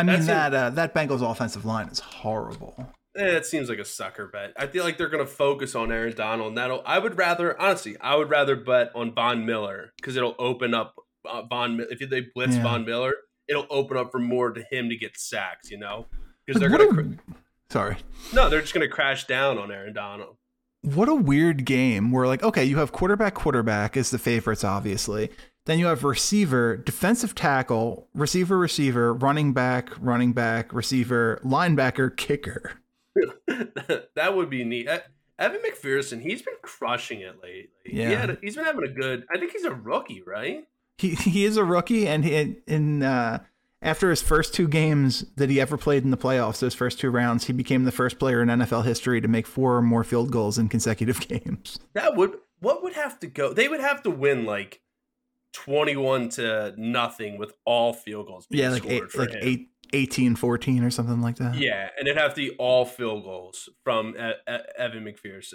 I 0.00 0.02
mean 0.02 0.14
That's 0.24 0.26
that 0.26 0.54
uh, 0.54 0.70
that 0.70 0.94
Bengals 0.94 1.28
offensive 1.28 1.64
line 1.64 1.88
is 1.88 2.00
horrible. 2.00 2.92
Eh, 3.16 3.24
it 3.36 3.44
seems 3.46 3.68
like 3.68 3.78
a 3.78 3.84
sucker 3.84 4.28
bet. 4.28 4.52
I 4.56 4.66
feel 4.66 4.84
like 4.84 4.96
they're 4.96 5.08
going 5.08 5.24
to 5.24 5.30
focus 5.30 5.74
on 5.74 5.90
Aaron 5.90 6.14
Donald. 6.14 6.48
And 6.48 6.58
that'll. 6.58 6.82
I 6.86 6.98
would 7.00 7.18
rather, 7.18 7.60
honestly, 7.60 7.96
I 8.00 8.14
would 8.14 8.30
rather 8.30 8.54
bet 8.54 8.90
on 8.94 9.12
Von 9.14 9.44
Miller 9.44 9.92
because 9.96 10.16
it'll 10.16 10.36
open 10.38 10.74
up 10.74 10.94
uh, 11.28 11.42
Von. 11.42 11.84
If 11.90 12.08
they 12.08 12.22
blitz 12.34 12.54
Yeah. 12.54 12.62
Von 12.62 12.84
Miller, 12.84 13.12
it'll 13.48 13.66
open 13.68 13.96
up 13.96 14.12
for 14.12 14.20
more 14.20 14.52
to 14.52 14.62
him 14.70 14.88
to 14.90 14.96
get 14.96 15.18
sacks. 15.18 15.70
You 15.70 15.78
know, 15.78 16.06
because 16.46 16.60
they're 16.60 16.70
going 16.70 16.94
to. 16.94 17.00
a- 17.32 17.34
sorry. 17.72 17.96
No, 18.32 18.48
they're 18.48 18.60
just 18.60 18.74
going 18.74 18.88
to 18.88 18.92
crash 18.94 19.26
down 19.26 19.58
on 19.58 19.72
Aaron 19.72 19.92
Donald. 19.92 20.36
what 20.82 21.08
a 21.08 21.14
weird 21.14 21.64
game 21.66 22.10
where 22.10 22.26
like 22.26 22.42
okay 22.42 22.64
you 22.64 22.78
have 22.78 22.90
quarterback 22.90 23.34
quarterback 23.34 23.98
is 23.98 24.10
the 24.10 24.18
favorites 24.18 24.64
obviously 24.64 25.28
then 25.70 25.78
you 25.78 25.86
have 25.86 26.04
receiver 26.04 26.76
defensive 26.76 27.34
tackle 27.34 28.08
receiver 28.14 28.58
receiver 28.58 29.14
running 29.14 29.52
back 29.52 29.90
running 30.00 30.32
back 30.32 30.72
receiver 30.72 31.40
linebacker 31.44 32.14
kicker 32.16 32.72
that 34.14 34.36
would 34.36 34.48
be 34.48 34.64
neat. 34.64 34.88
Evan 35.38 35.60
McPherson, 35.62 36.22
he's 36.22 36.42
been 36.42 36.54
crushing 36.62 37.20
it 37.20 37.42
lately. 37.42 37.70
Yeah. 37.84 38.08
He 38.08 38.14
had, 38.14 38.38
he's 38.40 38.54
been 38.54 38.64
having 38.64 38.84
a 38.84 38.92
good. 38.92 39.26
I 39.34 39.36
think 39.36 39.50
he's 39.50 39.64
a 39.64 39.74
rookie, 39.74 40.22
right? 40.24 40.68
he 41.00 41.14
he 41.14 41.44
is 41.44 41.56
a 41.56 41.64
rookie 41.64 42.06
and 42.06 42.24
he 42.24 42.56
in 42.66 43.02
uh 43.02 43.42
after 43.82 44.10
his 44.10 44.20
first 44.20 44.52
two 44.52 44.68
games 44.68 45.24
that 45.36 45.48
he 45.48 45.60
ever 45.60 45.76
played 45.76 46.04
in 46.04 46.10
the 46.10 46.16
playoffs 46.16 46.60
those 46.60 46.74
first 46.74 47.00
two 47.00 47.10
rounds 47.10 47.46
he 47.46 47.52
became 47.52 47.84
the 47.84 47.92
first 47.92 48.18
player 48.18 48.42
in 48.42 48.48
NFL 48.48 48.84
history 48.84 49.20
to 49.20 49.28
make 49.28 49.46
four 49.46 49.76
or 49.76 49.82
more 49.82 50.04
field 50.04 50.30
goals 50.30 50.58
in 50.58 50.68
consecutive 50.68 51.20
games 51.28 51.78
That 51.94 52.16
would 52.16 52.34
what 52.60 52.82
would 52.82 52.92
have 52.92 53.18
to 53.20 53.26
go? 53.26 53.54
They 53.54 53.68
would 53.68 53.80
have 53.80 54.02
to 54.02 54.10
win 54.10 54.44
like 54.44 54.82
twenty-one 55.52 56.28
to 56.30 56.74
nothing 56.76 57.38
with 57.38 57.52
all 57.64 57.92
field 57.92 58.26
goals 58.26 58.46
being 58.46 58.64
yeah 58.64 58.70
like 58.70 58.82
scored 58.82 58.94
eight, 59.04 59.10
for 59.10 59.18
like 59.20 59.32
him. 59.32 59.40
eight, 59.42 59.68
18 59.92 60.36
14 60.36 60.84
or 60.84 60.90
something 60.90 61.20
like 61.20 61.36
that 61.36 61.56
Yeah, 61.56 61.88
and 61.98 62.06
it'd 62.06 62.16
have 62.20 62.34
to 62.34 62.40
be 62.40 62.50
all 62.58 62.84
field 62.84 63.24
goals 63.24 63.68
from 63.82 64.14
e- 64.16 64.52
E- 64.52 64.58
Evan 64.78 65.04
McPherson. 65.04 65.54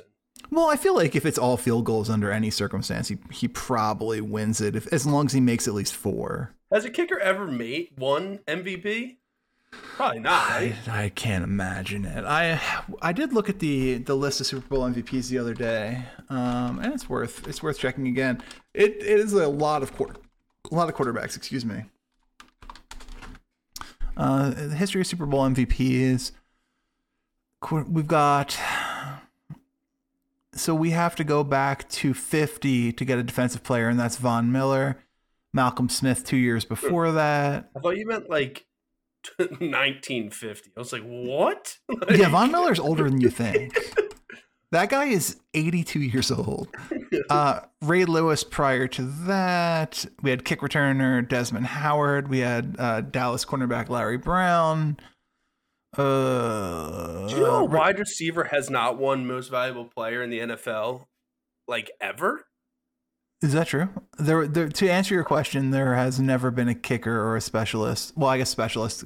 Well, 0.52 0.68
I 0.68 0.76
feel 0.76 0.94
like 0.94 1.16
if 1.16 1.26
it's 1.26 1.38
all 1.38 1.56
field 1.56 1.86
goals 1.86 2.10
under 2.10 2.30
any 2.32 2.50
circumstance, 2.50 3.08
he, 3.08 3.18
he 3.32 3.48
probably 3.48 4.20
wins 4.20 4.60
it 4.60 4.76
if, 4.76 4.92
as 4.92 5.06
long 5.08 5.26
as 5.28 5.32
he 5.32 5.40
makes 5.40 5.68
at 5.68 5.74
least 5.74 5.96
four. 5.96 6.54
Has 6.74 6.84
a 6.84 6.90
kicker 6.90 7.18
ever 7.18 7.48
made 7.48 7.92
one 7.98 8.40
MVP? 8.48 9.16
Probably 9.96 10.20
not. 10.20 10.50
Right? 10.50 10.76
I, 10.88 11.04
I 11.06 11.10
can't 11.10 11.44
imagine 11.44 12.04
it. 12.04 12.26
I 12.26 12.60
I 13.02 13.14
did 13.14 13.32
look 13.32 13.50
at 13.50 13.60
the 13.60 13.98
the 14.00 14.16
list 14.16 14.42
of 14.42 14.48
Super 14.48 14.68
Bowl 14.68 14.90
MVPs 14.90 15.30
the 15.30 15.38
other 15.38 15.54
day, 15.54 16.04
um, 16.30 16.80
and 16.80 16.94
it's 16.94 17.08
worth 17.08 17.48
it's 17.48 17.64
worth 17.64 17.80
checking 17.80 18.08
again. 18.08 18.44
It 18.74 18.98
it 19.00 19.20
is 19.20 19.32
a 19.32 19.48
lot 19.48 19.84
of 19.84 19.96
quarter, 19.96 20.16
a 20.70 20.76
lot 20.76 20.90
of 20.90 20.96
quarterbacks. 20.96 21.38
Excuse 21.38 21.64
me. 21.64 21.86
Uh, 24.18 24.50
the 24.50 24.76
history 24.76 25.02
of 25.02 25.08
Super 25.08 25.26
Bowl 25.26 25.48
MVPs. 25.50 26.32
We've 27.72 28.08
got. 28.08 28.58
So 30.54 30.74
we 30.74 30.92
have 30.92 31.16
to 31.16 31.26
go 31.26 31.44
back 31.44 31.90
to 31.90 32.14
50 32.14 32.94
to 32.94 33.06
get 33.06 33.18
a 33.18 33.24
defensive 33.24 33.64
player, 33.64 33.90
and 33.90 34.00
that's 34.00 34.16
Von 34.18 34.52
Miller. 34.52 34.98
Malcolm 35.52 35.88
Smith 35.88 36.26
two 36.26 36.38
years 36.38 36.66
before 36.66 37.14
that. 37.14 37.70
I 37.76 37.80
thought 37.80 37.98
you 37.98 38.06
meant 38.06 38.30
like 38.30 38.66
1950. 39.38 40.72
I 40.76 40.80
was 40.80 40.94
like, 40.94 41.04
what? 41.04 41.78
Like... 41.90 42.18
Yeah, 42.18 42.30
Von 42.30 42.52
Miller's 42.52 42.80
older 42.80 43.10
than 43.10 43.22
you 43.22 43.30
think. 43.30 43.78
that 44.72 44.90
guy 44.90 45.06
is 45.06 45.38
82 45.54 46.00
years 46.00 46.32
old. 46.32 46.68
Uh, 47.30 47.62
Ray 47.82 48.06
Lewis 48.06 48.44
prior 48.44 48.88
to 48.88 49.04
that. 49.28 50.06
We 50.22 50.30
had 50.30 50.46
kick 50.46 50.62
returner 50.62 51.28
Desmond 51.28 51.68
Howard. 51.68 52.28
We 52.30 52.40
had 52.40 52.76
uh, 52.80 53.02
Dallas 53.02 53.46
cornerback 53.46 53.90
Larry 53.90 54.18
Brown. 54.18 54.98
Uh, 55.98 57.28
Do 57.28 57.36
you 57.36 57.42
know 57.42 57.60
a 57.62 57.66
wide 57.66 58.00
receiver 58.00 58.46
has 58.46 58.70
not 58.70 58.98
won 58.98 59.26
most 59.26 59.50
valuable 59.50 59.86
player 59.86 60.22
in 60.22 60.30
the 60.30 60.40
NFL 60.40 61.06
like 61.68 61.90
ever? 62.02 62.46
Is 63.46 63.54
that 63.54 63.68
true? 63.68 63.90
There, 64.18 64.48
there, 64.48 64.70
to 64.70 64.90
answer 64.90 65.14
your 65.14 65.24
question, 65.24 65.70
there 65.70 65.94
has 65.94 66.20
never 66.20 66.50
been 66.50 66.68
a 66.68 66.74
kicker 66.74 67.16
or 67.16 67.36
a 67.36 67.42
specialist. 67.42 68.14
Well, 68.18 68.30
I 68.30 68.40
guess 68.40 68.50
specialist 68.50 69.04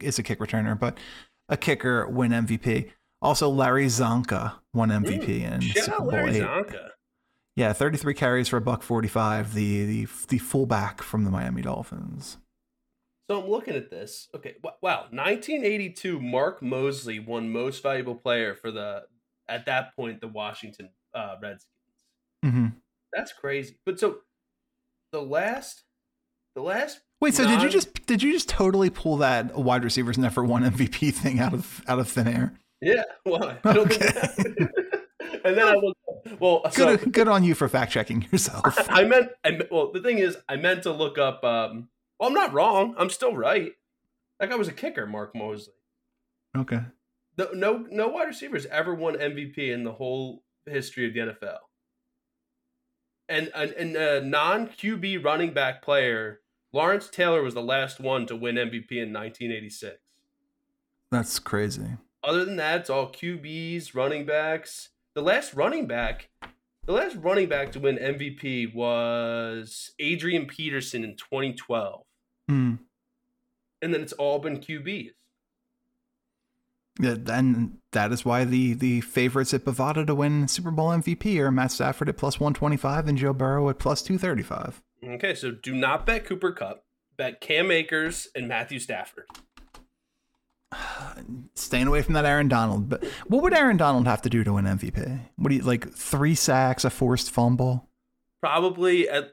is 0.00 0.18
a 0.18 0.24
kick 0.24 0.40
returner, 0.40 0.76
but 0.76 0.98
a 1.48 1.56
kicker 1.56 2.08
win 2.08 2.32
MVP. 2.32 2.90
Also, 3.22 3.48
Larry 3.48 3.86
Csonka 3.86 4.54
won 4.74 4.88
MVP 4.88 5.42
mm, 5.42 5.52
in 5.52 5.62
Super 5.62 5.98
Bowl 5.98 6.08
Larry 6.08 6.36
eight. 6.36 6.42
Csonka. 6.42 6.88
Yeah, 7.54 7.72
33 7.72 8.14
carries 8.14 8.48
for 8.48 8.56
a 8.56 8.60
buck 8.60 8.82
45. 8.82 9.54
The 9.54 9.84
the 9.84 10.08
the 10.28 10.38
fullback 10.38 11.00
from 11.00 11.22
the 11.22 11.30
Miami 11.30 11.62
Dolphins. 11.62 12.38
So 13.30 13.40
I'm 13.40 13.48
looking 13.48 13.76
at 13.76 13.90
this. 13.90 14.28
Okay, 14.34 14.56
wow, 14.82 15.06
1982, 15.10 16.20
Mark 16.20 16.62
Moseley 16.62 17.20
won 17.20 17.50
Most 17.50 17.82
Valuable 17.82 18.16
Player 18.16 18.56
for 18.56 18.72
the 18.72 19.02
at 19.48 19.66
that 19.66 19.94
point 19.94 20.20
the 20.20 20.28
Washington 20.28 20.90
uh, 21.14 21.36
Redskins. 21.40 21.68
Mm-hmm. 22.44 22.66
That's 23.12 23.32
crazy. 23.32 23.76
But 23.84 23.98
so 23.98 24.18
the 25.12 25.22
last 25.22 25.84
the 26.54 26.62
last 26.62 27.00
Wait, 27.20 27.34
so 27.34 27.44
non- 27.44 27.54
did 27.54 27.62
you 27.62 27.70
just 27.70 28.06
did 28.06 28.22
you 28.22 28.32
just 28.32 28.48
totally 28.48 28.90
pull 28.90 29.16
that 29.18 29.56
wide 29.56 29.84
receivers 29.84 30.18
never 30.18 30.44
won 30.44 30.62
MVP 30.62 31.12
thing 31.14 31.40
out 31.40 31.54
of 31.54 31.82
out 31.88 31.98
of 31.98 32.08
thin 32.08 32.28
air? 32.28 32.54
Yeah, 32.80 33.02
why? 33.24 33.58
I 33.64 33.72
don't 33.72 33.90
okay. 33.90 34.08
think 34.08 34.56
and 35.44 35.56
then 35.56 35.66
I 35.66 35.74
was 35.76 35.94
well. 36.38 36.62
Good, 36.74 37.00
so, 37.00 37.06
good 37.10 37.28
on 37.28 37.42
you 37.42 37.54
for 37.54 37.68
fact 37.68 37.92
checking 37.92 38.26
yourself. 38.30 38.76
I 38.88 39.04
meant, 39.04 39.30
I 39.44 39.60
well, 39.70 39.90
the 39.92 40.00
thing 40.00 40.18
is, 40.18 40.36
I 40.48 40.56
meant 40.56 40.84
to 40.84 40.92
look 40.92 41.18
up. 41.18 41.42
Um, 41.42 41.88
well, 42.20 42.28
I'm 42.28 42.34
not 42.34 42.52
wrong. 42.52 42.94
I'm 42.98 43.10
still 43.10 43.36
right. 43.36 43.72
That 44.38 44.50
guy 44.50 44.56
was 44.56 44.68
a 44.68 44.72
kicker, 44.72 45.06
Mark 45.06 45.34
Moseley. 45.34 45.74
Okay. 46.56 46.80
No, 47.36 47.50
no, 47.52 47.86
no 47.90 48.08
wide 48.08 48.28
receivers 48.28 48.66
ever 48.66 48.94
won 48.94 49.14
MVP 49.14 49.58
in 49.58 49.84
the 49.84 49.92
whole 49.92 50.42
history 50.66 51.06
of 51.06 51.14
the 51.14 51.20
NFL 51.20 51.58
and 53.28 53.50
and, 53.54 53.96
a 53.96 54.20
non 54.20 54.68
QB 54.68 55.24
running 55.24 55.52
back 55.52 55.82
player, 55.82 56.40
Lawrence 56.72 57.08
Taylor 57.08 57.42
was 57.42 57.54
the 57.54 57.62
last 57.62 58.00
one 58.00 58.26
to 58.26 58.36
win 58.36 58.56
MVP 58.56 58.92
in 58.92 59.12
1986. 59.12 59.96
That's 61.10 61.38
crazy. 61.38 61.96
Other 62.22 62.44
than 62.44 62.56
that, 62.56 62.80
it's 62.80 62.90
all 62.90 63.10
QBs, 63.10 63.94
running 63.94 64.26
backs. 64.26 64.90
The 65.14 65.22
last 65.22 65.54
running 65.54 65.86
back, 65.86 66.28
the 66.84 66.92
last 66.92 67.16
running 67.16 67.48
back 67.48 67.72
to 67.72 67.80
win 67.80 67.96
MVP 67.96 68.74
was 68.74 69.92
Adrian 69.98 70.46
Peterson 70.46 71.04
in 71.04 71.16
2012. 71.16 72.02
Hmm. 72.48 72.74
And 73.80 73.94
then 73.94 74.02
it's 74.02 74.12
all 74.12 74.38
been 74.38 74.58
QBs. 74.58 75.12
Yeah, 77.00 77.16
and 77.28 77.77
that 77.92 78.12
is 78.12 78.24
why 78.24 78.44
the 78.44 78.74
the 78.74 79.00
favorites 79.00 79.54
at 79.54 79.64
Bovada 79.64 80.06
to 80.06 80.14
win 80.14 80.48
Super 80.48 80.70
Bowl 80.70 80.90
MVP 80.90 81.38
are 81.38 81.50
Matt 81.50 81.72
Stafford 81.72 82.08
at 82.08 82.16
plus 82.16 82.38
125 82.38 83.08
and 83.08 83.18
Joe 83.18 83.32
Burrow 83.32 83.68
at 83.68 83.78
plus 83.78 84.02
235. 84.02 84.82
Okay, 85.04 85.34
so 85.34 85.50
do 85.50 85.74
not 85.74 86.04
bet 86.04 86.24
Cooper 86.24 86.52
Kupp. 86.52 86.84
Bet 87.16 87.40
Cam 87.40 87.70
Akers 87.70 88.28
and 88.34 88.46
Matthew 88.46 88.78
Stafford. 88.78 89.26
Staying 91.54 91.88
away 91.88 92.02
from 92.02 92.14
that 92.14 92.24
Aaron 92.24 92.48
Donald. 92.48 92.88
But 92.88 93.04
what 93.26 93.42
would 93.42 93.54
Aaron 93.54 93.76
Donald 93.76 94.06
have 94.06 94.22
to 94.22 94.30
do 94.30 94.44
to 94.44 94.52
win 94.52 94.66
MVP? 94.66 95.20
What 95.36 95.48
do 95.48 95.56
you 95.56 95.62
like? 95.62 95.90
Three 95.92 96.34
sacks, 96.34 96.84
a 96.84 96.90
forced 96.90 97.30
fumble? 97.30 97.88
Probably 98.40 99.08
a, 99.08 99.30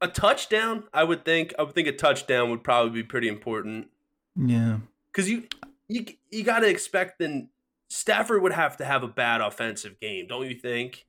a 0.00 0.08
touchdown. 0.08 0.84
I 0.92 1.02
would 1.02 1.24
think. 1.24 1.52
I 1.58 1.62
would 1.62 1.74
think 1.74 1.88
a 1.88 1.92
touchdown 1.92 2.50
would 2.50 2.62
probably 2.62 2.92
be 2.92 3.02
pretty 3.02 3.28
important. 3.28 3.88
Yeah, 4.36 4.78
because 5.10 5.28
you 5.28 5.48
you 5.88 6.06
you 6.30 6.44
got 6.44 6.60
to 6.60 6.68
expect 6.68 7.18
then 7.18 7.48
Stafford 7.88 8.42
would 8.42 8.52
have 8.52 8.76
to 8.78 8.84
have 8.84 9.02
a 9.02 9.08
bad 9.08 9.40
offensive 9.40 9.98
game, 10.00 10.26
don't 10.26 10.48
you 10.48 10.54
think? 10.54 11.06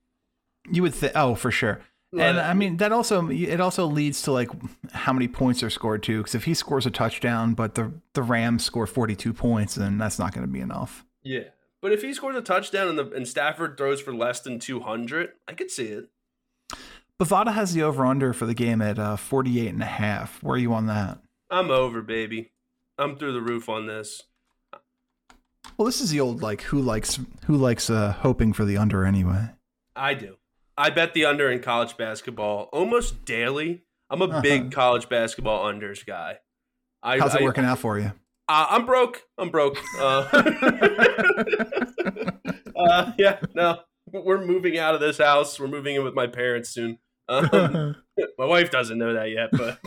You 0.72 0.82
would 0.84 0.94
think. 0.94 1.14
Oh, 1.16 1.36
for 1.36 1.52
sure. 1.52 1.82
And 2.18 2.40
I 2.40 2.54
mean 2.54 2.78
that 2.78 2.92
also 2.92 3.30
it 3.30 3.62
also 3.62 3.86
leads 3.86 4.24
to 4.24 4.32
like 4.32 4.50
how 4.92 5.14
many 5.14 5.28
points 5.28 5.62
are 5.62 5.70
scored 5.70 6.02
too. 6.02 6.18
Because 6.18 6.34
if 6.34 6.46
he 6.46 6.56
scores 6.56 6.88
a 6.88 6.92
touchdown, 6.92 7.54
but 7.54 7.76
the 7.76 7.94
the 8.14 8.24
Rams 8.24 8.64
score 8.64 8.88
forty 8.88 9.16
two 9.16 9.32
points, 9.32 9.76
then 9.76 10.00
that's 10.00 10.18
not 10.18 10.34
going 10.34 10.46
to 10.46 10.52
be 10.52 10.60
enough. 10.60 11.06
Yeah, 11.22 11.50
but 11.82 11.92
if 11.92 12.02
he 12.02 12.14
scores 12.14 12.36
a 12.36 12.42
touchdown 12.42 12.88
and 12.88 12.98
the 12.98 13.12
and 13.12 13.28
Stafford 13.28 13.78
throws 13.78 14.02
for 14.02 14.14
less 14.14 14.40
than 14.40 14.58
two 14.58 14.80
hundred, 14.80 15.34
I 15.48 15.54
could 15.54 15.70
see 15.70 15.88
it. 15.88 16.10
Bovada 17.20 17.54
has 17.54 17.74
the 17.74 17.84
over 17.84 18.06
under 18.06 18.34
for 18.34 18.46
the 18.46 18.54
game 18.54 18.82
at 18.82 18.98
uh, 18.98 19.18
48 19.18 19.74
and 19.74 19.84
a 19.84 19.86
half. 19.86 20.42
Where 20.42 20.56
are 20.56 20.58
you 20.58 20.74
on 20.74 20.86
that? 20.86 21.18
I'm 21.50 21.70
over, 21.70 22.02
baby. 22.02 22.52
I'm 22.98 23.18
through 23.18 23.34
the 23.34 23.42
roof 23.42 23.68
on 23.68 23.88
this. 23.88 24.24
Well, 25.80 25.86
this 25.86 26.02
is 26.02 26.10
the 26.10 26.20
old 26.20 26.42
like 26.42 26.64
who 26.64 26.82
likes 26.82 27.22
who 27.46 27.56
likes 27.56 27.90
uh, 27.90 28.12
hoping 28.12 28.52
for 28.52 28.66
the 28.66 28.76
under 28.76 29.06
anyway. 29.06 29.52
I 29.96 30.14
do. 30.14 30.36
I 30.78 30.90
bet 30.90 31.14
the 31.14 31.24
under 31.24 31.50
in 31.50 31.62
college 31.62 31.96
basketball 31.96 32.64
almost 32.74 33.24
daily. 33.24 33.86
I'm 34.10 34.22
a 34.22 34.26
uh-huh. 34.26 34.42
big 34.42 34.74
college 34.74 35.08
basketball 35.08 35.64
unders 35.64 36.06
guy. 36.06 36.40
I, 37.02 37.18
How's 37.20 37.34
it 37.34 37.40
I, 37.40 37.46
working 37.46 37.64
out 37.64 37.80
for 37.80 37.98
you? 37.98 38.12
Uh, 38.50 38.66
I'm 38.72 38.86
broke. 38.86 39.24
I'm 39.38 39.52
broke. 39.52 39.78
Uh, 39.98 40.28
uh, 42.76 43.14
yeah, 43.18 43.40
no, 43.54 43.80
we're 44.12 44.44
moving 44.44 44.78
out 44.78 44.96
of 44.96 45.00
this 45.00 45.18
house. 45.18 45.58
We're 45.62 45.68
moving 45.68 45.96
in 45.96 46.04
with 46.04 46.14
my 46.14 46.28
parents 46.28 46.72
soon. 46.72 47.00
Um, 47.30 47.96
my 48.38 48.46
wife 48.46 48.70
doesn't 48.70 48.98
know 48.98 49.14
that 49.14 49.30
yet, 49.30 49.52
but 49.54 49.80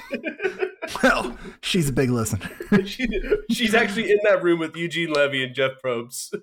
well, 1.02 1.36
she's 1.62 1.88
a 1.88 1.92
big 1.92 2.10
listener. 2.10 2.50
she, 2.84 3.06
she's 3.50 3.74
actually 3.74 4.10
in 4.10 4.18
that 4.24 4.42
room 4.42 4.58
with 4.58 4.76
Eugene 4.76 5.12
Levy 5.12 5.44
and 5.44 5.54
Jeff 5.54 5.72
Probst. 5.84 6.34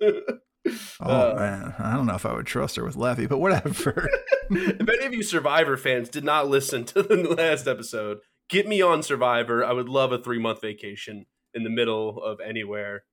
oh 1.00 1.30
uh, 1.30 1.34
man, 1.36 1.74
I 1.78 1.94
don't 1.94 2.06
know 2.06 2.14
if 2.14 2.26
I 2.26 2.34
would 2.34 2.46
trust 2.46 2.76
her 2.76 2.84
with 2.84 2.96
Levy, 2.96 3.26
but 3.26 3.38
whatever. 3.38 4.08
if 4.50 4.88
any 4.88 5.06
of 5.06 5.14
you 5.14 5.22
Survivor 5.22 5.76
fans 5.76 6.08
did 6.08 6.24
not 6.24 6.48
listen 6.48 6.84
to 6.86 7.02
the 7.02 7.16
last 7.36 7.66
episode, 7.66 8.18
get 8.48 8.66
me 8.66 8.82
on 8.82 9.02
Survivor. 9.02 9.64
I 9.64 9.72
would 9.72 9.88
love 9.88 10.12
a 10.12 10.18
three 10.18 10.38
month 10.38 10.60
vacation 10.60 11.26
in 11.54 11.64
the 11.64 11.70
middle 11.70 12.22
of 12.22 12.40
anywhere, 12.40 13.04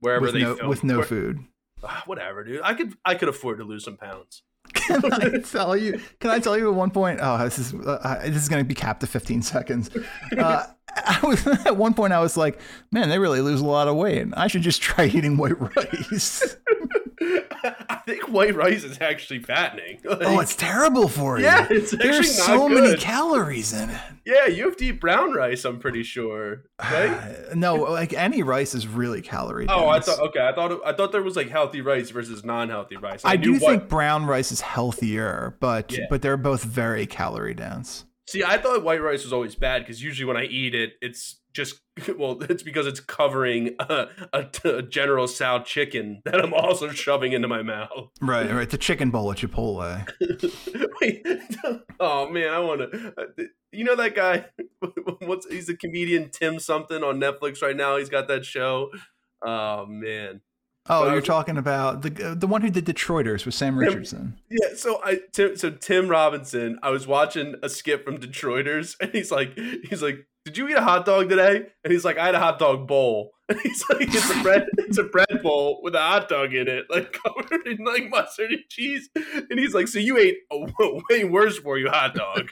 wherever 0.00 0.26
with 0.26 0.34
they 0.34 0.42
no, 0.42 0.56
film. 0.56 0.68
with 0.68 0.84
no 0.84 0.98
Where, 0.98 1.06
food. 1.06 1.44
Uh, 1.82 2.00
whatever, 2.06 2.42
dude. 2.44 2.60
I 2.62 2.74
could 2.74 2.94
I 3.04 3.14
could 3.14 3.28
afford 3.28 3.58
to 3.58 3.64
lose 3.64 3.84
some 3.84 3.96
pounds. 3.96 4.42
Can 4.74 5.12
I 5.12 5.38
tell 5.38 5.76
you? 5.76 6.00
Can 6.20 6.30
I 6.30 6.38
tell 6.38 6.56
you 6.56 6.68
at 6.68 6.74
one 6.74 6.90
point? 6.90 7.20
Oh, 7.22 7.38
this 7.38 7.58
is 7.58 7.74
uh, 7.74 8.20
this 8.24 8.42
is 8.42 8.48
going 8.48 8.62
to 8.62 8.68
be 8.68 8.74
capped 8.74 9.00
to 9.00 9.06
15 9.06 9.42
seconds. 9.42 9.90
Uh, 10.36 10.66
I 10.96 11.20
was 11.22 11.46
at 11.46 11.76
one 11.76 11.94
point. 11.94 12.12
I 12.12 12.20
was 12.20 12.36
like, 12.36 12.60
man, 12.90 13.08
they 13.08 13.18
really 13.18 13.40
lose 13.40 13.60
a 13.60 13.66
lot 13.66 13.88
of 13.88 13.96
weight. 13.96 14.22
And 14.22 14.34
I 14.34 14.46
should 14.46 14.62
just 14.62 14.80
try 14.82 15.06
eating 15.06 15.36
white 15.36 15.60
rice. 15.60 16.56
I 17.88 17.96
think 18.06 18.28
white 18.28 18.54
rice 18.54 18.84
is 18.84 19.00
actually 19.00 19.40
fattening. 19.40 20.00
Like, 20.16 20.20
oh, 20.22 20.40
it's 20.40 20.56
terrible 20.56 21.08
for 21.08 21.38
you. 21.38 21.44
Yeah, 21.44 21.66
it's 21.68 21.90
There's 21.90 22.34
so 22.34 22.68
good. 22.68 22.82
many 22.82 22.96
calories 22.96 23.72
in 23.74 23.90
it. 23.90 24.00
Yeah, 24.24 24.46
you 24.46 24.64
have 24.64 24.76
to 24.78 24.86
eat 24.86 25.00
brown 25.00 25.32
rice. 25.32 25.64
I'm 25.64 25.78
pretty 25.78 26.04
sure, 26.04 26.62
right? 26.82 27.54
no, 27.54 27.74
like 27.74 28.14
any 28.14 28.42
rice 28.42 28.74
is 28.74 28.86
really 28.86 29.20
calorie. 29.20 29.66
Oh, 29.68 29.88
I 29.88 30.00
thought 30.00 30.20
okay. 30.20 30.40
I 30.40 30.54
thought 30.54 30.72
it, 30.72 30.80
I 30.86 30.92
thought 30.92 31.12
there 31.12 31.22
was 31.22 31.36
like 31.36 31.50
healthy 31.50 31.82
rice 31.82 32.10
versus 32.10 32.44
non-healthy 32.44 32.96
rice. 32.96 33.24
I, 33.24 33.32
I 33.32 33.36
do 33.36 33.54
what, 33.54 33.60
think 33.60 33.88
brown 33.88 34.24
rice 34.24 34.52
is 34.52 34.62
healthier, 34.62 35.56
but 35.60 35.92
yeah. 35.92 36.06
but 36.08 36.22
they're 36.22 36.38
both 36.38 36.62
very 36.62 37.06
calorie 37.06 37.54
dense. 37.54 38.04
See, 38.28 38.42
I 38.42 38.58
thought 38.58 38.82
white 38.82 39.00
rice 39.00 39.22
was 39.22 39.32
always 39.32 39.54
bad 39.54 39.82
because 39.82 40.02
usually 40.02 40.26
when 40.26 40.36
I 40.36 40.44
eat 40.44 40.74
it, 40.74 40.94
it's 41.00 41.40
just 41.52 41.80
well, 42.18 42.38
it's 42.42 42.62
because 42.62 42.86
it's 42.86 43.00
covering 43.00 43.76
a, 43.80 44.08
a, 44.32 44.46
a 44.64 44.82
General 44.82 45.26
Tso 45.26 45.62
chicken 45.62 46.22
that 46.24 46.42
I'm 46.42 46.52
also 46.52 46.90
shoving 46.90 47.32
into 47.32 47.48
my 47.48 47.62
mouth. 47.62 48.10
Right, 48.20 48.50
right. 48.50 48.68
The 48.68 48.78
chicken 48.78 49.10
bowl 49.10 49.30
at 49.30 49.38
Chipotle. 49.38 50.06
Wait, 51.00 51.26
oh 52.00 52.28
man, 52.28 52.52
I 52.52 52.58
want 52.60 52.82
uh, 52.82 52.86
to. 52.88 53.48
You 53.72 53.84
know 53.84 53.96
that 53.96 54.14
guy? 54.14 54.46
What's 55.20 55.48
he's 55.48 55.68
a 55.68 55.76
comedian 55.76 56.30
Tim 56.30 56.58
something 56.58 57.02
on 57.02 57.20
Netflix 57.20 57.62
right 57.62 57.76
now. 57.76 57.96
He's 57.96 58.08
got 58.08 58.28
that 58.28 58.44
show. 58.44 58.90
Oh 59.44 59.86
man. 59.86 60.40
Oh, 60.88 61.00
But 61.02 61.06
you're 61.06 61.14
was- 61.16 61.24
talking 61.24 61.56
about 61.56 62.02
the 62.02 62.30
uh, 62.30 62.34
the 62.34 62.46
one 62.46 62.62
who 62.62 62.70
did 62.70 62.84
Detroiters 62.86 63.44
with 63.44 63.54
Sam 63.54 63.78
Richardson. 63.78 64.38
Yeah, 64.50 64.74
so 64.76 65.00
I 65.04 65.20
Tim, 65.32 65.56
so 65.56 65.70
Tim 65.70 66.08
Robinson, 66.08 66.78
I 66.82 66.90
was 66.90 67.06
watching 67.06 67.54
a 67.62 67.68
skip 67.68 68.04
from 68.04 68.18
Detroiters, 68.18 68.96
and 69.00 69.10
he's 69.12 69.30
like, 69.32 69.58
he's 69.88 70.02
like, 70.02 70.26
"Did 70.44 70.56
you 70.56 70.68
eat 70.68 70.76
a 70.76 70.82
hot 70.82 71.04
dog 71.06 71.28
today?" 71.28 71.66
And 71.84 71.92
he's 71.92 72.04
like, 72.04 72.18
"I 72.18 72.26
had 72.26 72.34
a 72.34 72.40
hot 72.40 72.58
dog 72.58 72.86
bowl." 72.86 73.32
And 73.48 73.60
he's 73.60 73.84
like, 73.88 74.00
"It's 74.12 74.28
a 74.28 74.42
bread, 74.42 74.66
it's 74.76 74.98
a 74.98 75.04
bread 75.04 75.40
bowl 75.40 75.78
with 75.80 75.94
a 75.94 76.00
hot 76.00 76.28
dog 76.28 76.52
in 76.52 76.66
it, 76.66 76.86
like 76.90 77.12
covered 77.24 77.64
in 77.64 77.84
like 77.84 78.10
mustard 78.10 78.50
and 78.50 78.62
cheese." 78.68 79.08
And 79.14 79.60
he's 79.60 79.72
like, 79.72 79.86
"So 79.86 80.00
you 80.00 80.18
ate 80.18 80.38
a 80.50 80.58
way 81.10 81.22
worse 81.22 81.56
for 81.58 81.78
you 81.78 81.88
hot 81.88 82.14
dog?" 82.16 82.50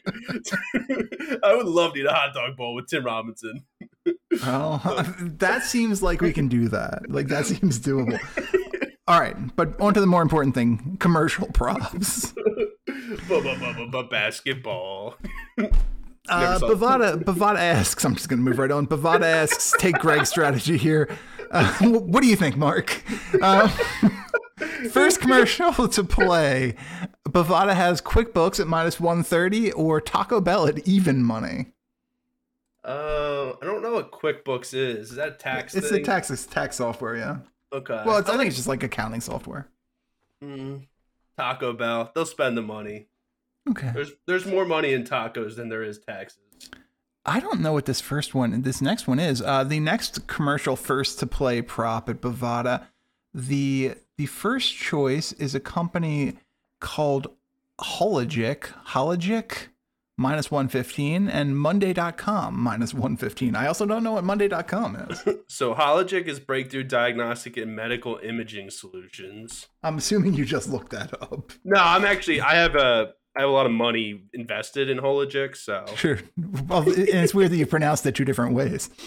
I 1.43 1.55
would 1.57 1.67
love 1.67 1.95
to 1.95 2.01
eat 2.01 2.07
a 2.07 2.13
hot 2.13 2.33
dog 2.35 2.57
bowl 2.57 2.75
with 2.77 2.87
Tim 2.87 3.05
Robinson. 3.05 3.65
Well, 4.43 4.81
that 5.21 5.63
seems 5.65 6.03
like 6.03 6.21
we 6.21 6.33
can 6.33 6.49
do 6.49 6.69
that. 6.69 7.03
Like 7.09 7.29
that 7.29 7.47
seems 7.47 7.79
doable. 7.79 8.19
All 9.07 9.21
right, 9.21 9.37
but 9.55 9.79
on 9.81 9.93
to 9.95 10.01
the 10.01 10.07
more 10.07 10.23
important 10.23 10.55
thing: 10.55 10.97
commercial 11.01 11.47
props. 11.49 12.35
But 13.29 14.11
basketball. 14.11 15.17
Uh, 16.29 16.59
Bovada 16.59 17.23
Bovada 17.23 17.59
asks. 17.59 18.05
I'm 18.05 18.15
just 18.15 18.29
going 18.29 18.39
to 18.39 18.45
move 18.49 18.59
right 18.59 18.71
on. 18.71 18.87
Bovada 18.87 19.25
asks. 19.25 19.75
Take 19.79 19.99
Greg's 19.99 20.31
strategy 20.31 20.77
here. 20.77 21.09
Uh, 21.51 21.73
what 21.81 22.23
do 22.23 22.29
you 22.29 22.37
think, 22.37 22.57
Mark? 22.57 23.03
Uh, 23.43 23.69
first 24.91 25.21
commercial 25.21 25.87
to 25.89 26.05
play. 26.05 26.77
Bovada 27.29 27.75
has 27.75 28.01
QuickBooks 28.01 28.59
at 28.61 28.67
minus 28.67 28.99
130 28.99 29.73
or 29.73 30.01
Taco 30.01 30.41
Bell 30.41 30.67
at 30.67 30.87
even 30.87 31.23
money. 31.23 31.67
Uh, 32.85 33.55
I 33.63 33.65
don't 33.65 33.83
know 33.83 33.95
what 33.95 34.13
QuickBooks 34.13 34.75
is. 34.75 35.11
Is 35.11 35.17
that 35.17 35.29
a 35.29 35.33
tax? 35.33 35.75
It's 35.75 35.89
thing? 35.89 36.01
the 36.01 36.05
tax 36.05 36.47
tax 36.47 36.77
software, 36.77 37.17
yeah. 37.17 37.39
Okay. 37.73 38.03
Well, 38.05 38.19
it's, 38.19 38.29
I 38.29 38.37
think 38.37 38.49
it's 38.49 38.57
just 38.57 38.69
like 38.69 38.83
accounting 38.83 39.21
software. 39.21 39.69
Mm, 40.43 40.87
Taco 41.39 41.73
Bell. 41.73 42.13
They'll 42.15 42.27
spend 42.27 42.57
the 42.57 42.63
money. 42.63 43.09
Okay. 43.69 43.91
There's 43.95 44.13
there's 44.27 44.45
more 44.45 44.67
money 44.67 44.93
in 44.93 45.05
tacos 45.05 45.57
than 45.57 45.71
there 45.71 45.83
is 45.83 45.99
taxes. 45.99 46.41
I 47.27 47.41
don't 47.41 47.61
know 47.61 47.73
what 47.73 47.87
this 47.87 48.03
first 48.03 48.35
one, 48.35 48.61
this 48.63 48.83
next 48.83 49.09
one 49.09 49.19
is. 49.19 49.41
Uh, 49.41 49.65
the 49.65 49.81
next 49.81 50.27
commercial 50.27 50.77
first 50.77 51.19
to 51.21 51.27
play 51.27 51.63
prop 51.63 52.11
at 52.11 52.21
Bovada. 52.21 52.87
The 53.33 53.95
the 54.19 54.27
first 54.27 54.75
choice 54.77 55.33
is 55.33 55.55
a 55.55 55.61
company 55.61 56.35
called 56.81 57.29
Hologic, 57.81 58.69
Hologic 58.89 59.69
minus 60.17 60.51
115 60.51 61.29
and 61.29 61.59
Monday.com 61.59 62.59
minus 62.59 62.95
115. 62.95 63.57
I 63.57 63.67
also 63.67 63.87
don't 63.87 64.03
know 64.05 64.13
what 64.13 64.25
Monday.com 64.25 64.97
is. 65.11 65.25
So 65.47 65.75
Hologic 65.75 66.27
is 66.27 66.41
breakthrough 66.41 66.83
diagnostic 66.83 67.57
and 67.57 67.77
medical 67.77 68.19
imaging 68.23 68.71
solutions. 68.71 69.69
I'm 69.85 69.99
assuming 69.99 70.35
you 70.35 70.45
just 70.45 70.69
looked 70.69 70.91
that 70.91 71.13
up. 71.23 71.53
No, 71.65 71.81
I'm 71.81 72.05
actually 72.05 72.41
I 72.41 72.55
have 72.57 72.75
a 72.75 73.13
I 73.37 73.41
have 73.43 73.51
a 73.51 73.53
lot 73.53 73.67
of 73.67 73.73
money 73.73 74.25
invested 74.33 74.89
in 74.91 74.99
Hologic, 74.99 75.57
so 75.57 75.85
Sure. 75.97 76.19
Well, 76.67 76.83
and 76.89 76.97
it's 76.99 77.35
weird 77.35 77.53
that 77.53 77.57
you 77.57 77.67
pronounced 77.67 78.05
it 78.07 78.15
two 78.17 78.25
different 78.25 78.55
ways. 78.55 78.91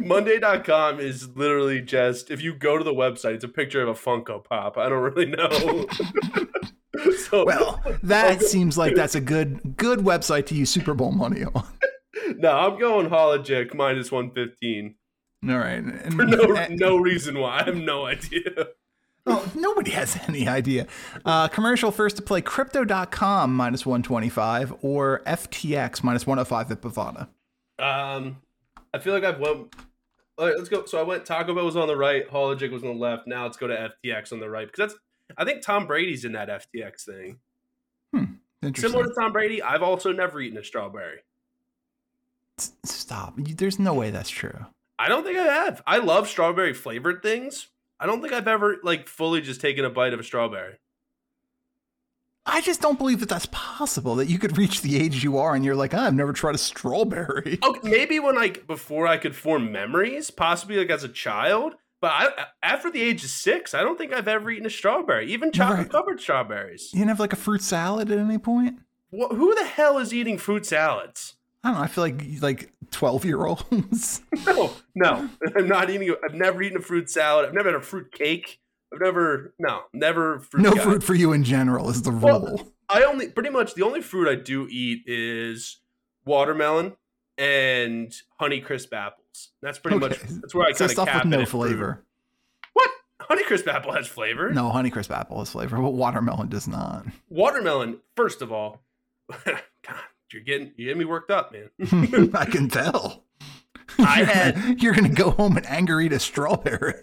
Monday.com 0.00 1.00
is 1.00 1.28
literally 1.36 1.80
just 1.80 2.30
if 2.30 2.42
you 2.42 2.54
go 2.54 2.78
to 2.78 2.84
the 2.84 2.92
website, 2.94 3.34
it's 3.34 3.44
a 3.44 3.48
picture 3.48 3.82
of 3.82 3.88
a 3.88 3.94
Funko 3.94 4.42
Pop. 4.44 4.76
I 4.78 4.88
don't 4.88 5.02
really 5.02 5.26
know. 5.26 5.86
so 7.28 7.44
Well, 7.44 7.82
that 8.02 8.42
seems 8.42 8.76
like 8.78 8.94
that's 8.94 9.14
a 9.14 9.20
good 9.20 9.76
good 9.76 10.00
website 10.00 10.46
to 10.46 10.54
use 10.54 10.70
Super 10.70 10.94
Bowl 10.94 11.12
money 11.12 11.44
on. 11.44 11.64
no, 12.36 12.50
I'm 12.56 12.78
going 12.78 13.08
Hologic 13.08 13.74
minus 13.74 14.10
one 14.12 14.30
fifteen. 14.30 14.94
All 15.48 15.58
right. 15.58 15.78
And, 15.78 16.14
For 16.14 16.24
no 16.24 16.56
and- 16.56 16.78
no 16.78 16.96
reason 16.96 17.38
why. 17.38 17.60
I 17.60 17.64
have 17.64 17.76
no 17.76 18.06
idea. 18.06 18.68
oh, 19.26 19.50
nobody 19.54 19.92
has 19.92 20.18
any 20.26 20.48
idea. 20.48 20.86
Uh, 21.24 21.46
commercial 21.48 21.92
first 21.92 22.16
to 22.16 22.22
play 22.22 22.40
crypto.com 22.40 23.54
minus 23.54 23.86
125 23.86 24.74
or 24.82 25.22
FTX 25.26 26.02
minus 26.02 26.26
105 26.26 26.72
at 26.72 26.80
Bovada. 26.80 27.28
Um, 27.78 28.38
I 28.94 28.98
feel 28.98 29.12
like 29.12 29.24
I've 29.24 29.40
went. 29.40 29.74
All 30.38 30.46
right, 30.46 30.56
let's 30.56 30.68
go. 30.68 30.84
So 30.84 30.98
I 30.98 31.02
went. 31.02 31.26
Taco 31.26 31.54
Bell 31.54 31.64
was 31.64 31.76
on 31.76 31.88
the 31.88 31.96
right. 31.96 32.28
Hologic 32.28 32.70
was 32.70 32.82
on 32.82 32.90
the 32.90 33.00
left. 33.00 33.26
Now 33.26 33.44
let's 33.44 33.56
go 33.56 33.66
to 33.66 33.92
FTX 34.04 34.32
on 34.32 34.40
the 34.40 34.48
right 34.48 34.66
because 34.66 34.92
that's. 34.92 35.00
I 35.36 35.44
think 35.44 35.62
Tom 35.62 35.86
Brady's 35.86 36.24
in 36.24 36.32
that 36.32 36.48
FTX 36.48 37.04
thing. 37.04 37.38
Hmm, 38.12 38.24
interesting. 38.62 38.92
Similar 38.92 39.08
to 39.08 39.14
Tom 39.20 39.32
Brady, 39.32 39.62
I've 39.62 39.82
also 39.82 40.12
never 40.12 40.40
eaten 40.40 40.58
a 40.58 40.64
strawberry. 40.64 41.18
Stop. 42.84 43.34
There's 43.36 43.78
no 43.78 43.94
way 43.94 44.10
that's 44.10 44.30
true. 44.30 44.66
I 44.98 45.08
don't 45.08 45.24
think 45.24 45.38
I 45.38 45.44
have. 45.44 45.82
I 45.86 45.98
love 45.98 46.28
strawberry 46.28 46.74
flavored 46.74 47.22
things. 47.22 47.68
I 48.00 48.06
don't 48.06 48.20
think 48.20 48.32
I've 48.32 48.48
ever 48.48 48.76
like 48.82 49.08
fully 49.08 49.40
just 49.40 49.60
taken 49.60 49.84
a 49.84 49.90
bite 49.90 50.12
of 50.12 50.20
a 50.20 50.24
strawberry. 50.24 50.78
I 52.50 52.60
just 52.60 52.80
don't 52.80 52.98
believe 52.98 53.20
that 53.20 53.28
that's 53.28 53.46
possible. 53.52 54.14
That 54.16 54.28
you 54.28 54.38
could 54.38 54.56
reach 54.58 54.80
the 54.82 54.98
age 54.98 55.22
you 55.22 55.38
are 55.38 55.54
and 55.54 55.64
you're 55.64 55.74
like, 55.76 55.94
"Ah, 55.94 56.06
I've 56.06 56.14
never 56.14 56.32
tried 56.32 56.54
a 56.54 56.58
strawberry. 56.58 57.58
Okay, 57.64 57.88
maybe 57.90 58.18
when 58.20 58.34
like 58.34 58.66
before 58.66 59.06
I 59.06 59.16
could 59.18 59.36
form 59.36 59.70
memories, 59.72 60.30
possibly 60.30 60.76
like 60.76 60.90
as 60.90 61.04
a 61.04 61.08
child. 61.08 61.74
But 62.00 62.12
I, 62.12 62.28
after 62.62 62.90
the 62.92 63.02
age 63.02 63.24
of 63.24 63.30
six, 63.30 63.74
I 63.74 63.80
don't 63.82 63.98
think 63.98 64.12
I've 64.12 64.28
ever 64.28 64.50
eaten 64.52 64.66
a 64.66 64.70
strawberry, 64.70 65.32
even 65.32 65.50
chocolate 65.50 65.78
Right. 65.78 65.90
covered 65.90 66.20
strawberries. 66.20 66.90
You 66.92 67.00
didn't 67.00 67.08
have 67.08 67.18
like 67.20 67.32
a 67.32 67.36
fruit 67.36 67.60
salad 67.62 68.10
at 68.12 68.18
any 68.18 68.38
point? 68.38 68.78
Wh- 69.10 69.34
who 69.34 69.52
the 69.56 69.64
hell 69.64 69.98
is 69.98 70.14
eating 70.14 70.38
fruit 70.38 70.64
salads? 70.64 71.34
I 71.64 71.68
don't 71.70 71.78
know. 71.78 71.82
I 71.82 71.88
feel 71.88 72.04
like 72.04 72.22
like 72.40 72.72
12 72.92 73.24
year 73.24 73.44
olds. 73.44 74.22
No, 74.46 74.70
no, 74.94 75.28
I'm 75.56 75.66
not 75.68 75.90
eating. 75.90 76.14
I've 76.24 76.34
never 76.34 76.62
eaten 76.62 76.78
a 76.78 76.80
fruit 76.82 77.10
salad. 77.10 77.44
I've 77.46 77.52
never 77.54 77.70
had 77.72 77.80
a 77.80 77.82
fruit 77.84 78.12
cake. 78.12 78.60
I've 78.92 79.00
never, 79.00 79.54
no, 79.58 79.82
never 79.92 80.40
fruit. 80.40 80.62
no 80.62 80.72
guy. 80.72 80.82
fruit 80.82 81.02
for 81.02 81.14
you 81.14 81.32
in 81.32 81.44
general 81.44 81.90
is 81.90 82.02
the 82.02 82.10
Well, 82.10 82.40
rule. 82.40 82.72
I 82.88 83.02
only 83.02 83.28
pretty 83.28 83.50
much 83.50 83.74
the 83.74 83.82
only 83.84 84.00
fruit 84.00 84.28
I 84.28 84.34
do 84.34 84.66
eat 84.70 85.02
is 85.06 85.80
watermelon 86.24 86.96
and 87.36 88.14
honey 88.38 88.60
crisp 88.60 88.92
apples. 88.94 89.50
That's 89.62 89.78
pretty 89.78 89.98
much 89.98 90.18
that's 90.20 90.54
where 90.54 90.66
I 90.66 90.72
so 90.72 90.86
kind 90.86 90.90
of 90.90 90.90
stuff 90.92 91.14
with 91.14 91.24
no 91.26 91.44
flavor. 91.44 92.04
What 92.72 92.90
honey 93.20 93.44
crisp 93.44 93.68
apple 93.68 93.92
has 93.92 94.06
flavor? 94.08 94.50
No, 94.52 94.70
Honeycrisp 94.70 95.10
apple 95.10 95.38
has 95.40 95.50
flavor, 95.50 95.76
but 95.76 95.90
watermelon 95.90 96.48
does 96.48 96.66
not. 96.66 97.04
Watermelon. 97.28 97.98
First 98.16 98.40
of 98.42 98.50
all, 98.52 98.82
God, 99.44 99.60
you're 100.32 100.42
getting 100.42 100.72
you 100.76 100.86
getting 100.86 100.98
me 100.98 101.04
worked 101.04 101.30
up, 101.30 101.52
man. 101.52 102.30
I 102.34 102.46
can 102.46 102.68
tell. 102.68 103.24
I 103.98 104.24
had 104.24 104.80
You're 104.82 104.94
gonna 104.94 105.08
go 105.10 105.30
home 105.30 105.56
and 105.56 105.66
anger 105.66 106.00
eat 106.00 106.12
a 106.12 106.18
strawberry. 106.20 106.94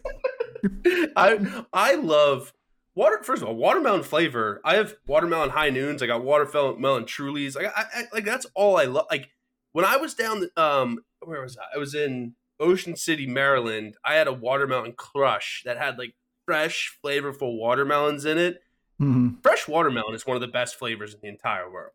I 1.16 1.64
I 1.74 1.96
love 1.96 2.54
water. 2.96 3.20
First 3.24 3.42
of 3.42 3.48
all, 3.48 3.56
watermelon 3.56 4.04
flavor. 4.04 4.62
I 4.64 4.76
have 4.76 4.96
watermelon 5.08 5.52
high 5.52 5.70
noons. 5.70 6.02
I 6.02 6.08
got 6.08 6.24
watermelon 6.24 7.06
Trulies. 7.06 7.56
Like 7.56 7.68
I, 7.76 7.86
I 7.94 8.04
like 8.14 8.26
that's 8.26 8.46
all 8.56 8.78
I 8.78 8.86
love. 8.86 9.08
Like 9.10 9.30
when 9.74 9.86
I 9.86 9.98
was 9.98 10.14
down, 10.14 10.50
um, 10.58 11.00
where 11.22 11.42
was 11.42 11.58
I? 11.58 11.76
I 11.76 11.78
was 11.78 11.94
in 11.94 12.36
Ocean 12.60 12.96
City, 12.96 13.28
Maryland. 13.28 13.96
I 14.04 14.16
had 14.16 14.28
a 14.28 14.34
watermelon 14.34 14.94
crush 14.94 15.64
that 15.66 15.78
had 15.78 15.98
like 15.98 16.16
fresh, 16.46 16.98
flavorful 17.04 17.58
watermelons 17.58 18.26
in 18.26 18.38
it. 18.38 18.62
Mm-hmm. 19.02 19.42
Fresh 19.42 19.68
watermelon 19.68 20.16
is 20.16 20.26
one 20.26 20.38
of 20.38 20.42
the 20.42 20.48
best 20.48 20.76
flavors 20.76 21.14
in 21.14 21.20
the 21.22 21.28
entire 21.28 21.70
world. 21.70 21.92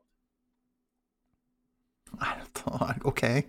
I 2.20 2.36
don't 2.36 2.54
thought, 2.54 3.00
okay. 3.04 3.46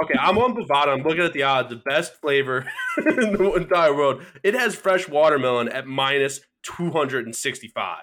Okay, 0.00 0.14
I'm 0.18 0.38
on 0.38 0.54
Bovada. 0.54 0.88
I'm 0.88 1.02
looking 1.02 1.22
at 1.22 1.32
the 1.32 1.42
odds. 1.42 1.68
The 1.68 1.76
best 1.76 2.20
flavor 2.20 2.66
in 2.96 3.32
the 3.32 3.52
entire 3.54 3.94
world. 3.94 4.22
It 4.42 4.54
has 4.54 4.74
fresh 4.74 5.08
watermelon 5.08 5.68
at 5.68 5.86
minus 5.86 6.40
265. 6.62 7.98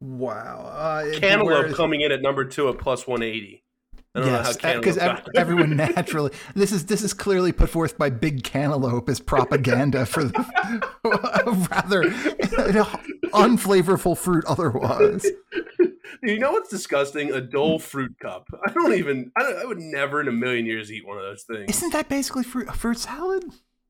Wow. 0.00 0.66
Uh, 0.66 1.18
Cantaloupe 1.18 1.74
coming 1.74 2.00
in 2.00 2.12
at 2.12 2.22
number 2.22 2.44
two 2.44 2.68
at 2.68 2.78
plus 2.78 3.06
180. 3.06 3.62
Yes, 4.14 4.26
know 4.26 4.70
how 4.70 4.80
because 4.80 4.98
uh, 4.98 5.00
Cantaloupe 5.00 5.24
got 5.24 5.36
everyone 5.36 5.76
naturally 5.94 6.32
this 6.56 6.72
is 6.72 6.86
this 6.86 7.02
is 7.02 7.14
clearly 7.14 7.52
put 7.52 7.70
forth 7.70 7.96
by 7.96 8.10
Big 8.10 8.42
Cantaloupe 8.42 9.08
as 9.08 9.20
propaganda 9.20 10.04
for 10.04 10.24
the, 10.24 10.40
a 11.04 11.52
rather 11.70 12.02
unflavorful 13.30 14.18
fruit 14.18 14.44
otherwise. 14.46 15.24
you 16.24 16.40
know 16.40 16.50
what's 16.50 16.68
disgusting? 16.68 17.32
A 17.32 17.40
Dole 17.40 17.78
fruit 17.78 18.16
cup. 18.20 18.48
I 18.66 18.72
don't 18.72 18.94
even. 18.94 19.30
I, 19.36 19.42
don't, 19.42 19.56
I 19.58 19.64
would 19.64 19.78
never 19.78 20.20
in 20.20 20.26
a 20.26 20.32
million 20.32 20.66
years 20.66 20.90
eat 20.90 21.06
one 21.06 21.16
of 21.16 21.22
those 21.22 21.44
things. 21.44 21.70
Isn't 21.76 21.92
that 21.92 22.08
basically 22.08 22.42
fruit 22.42 22.74
fruit 22.74 22.98
salad? 22.98 23.44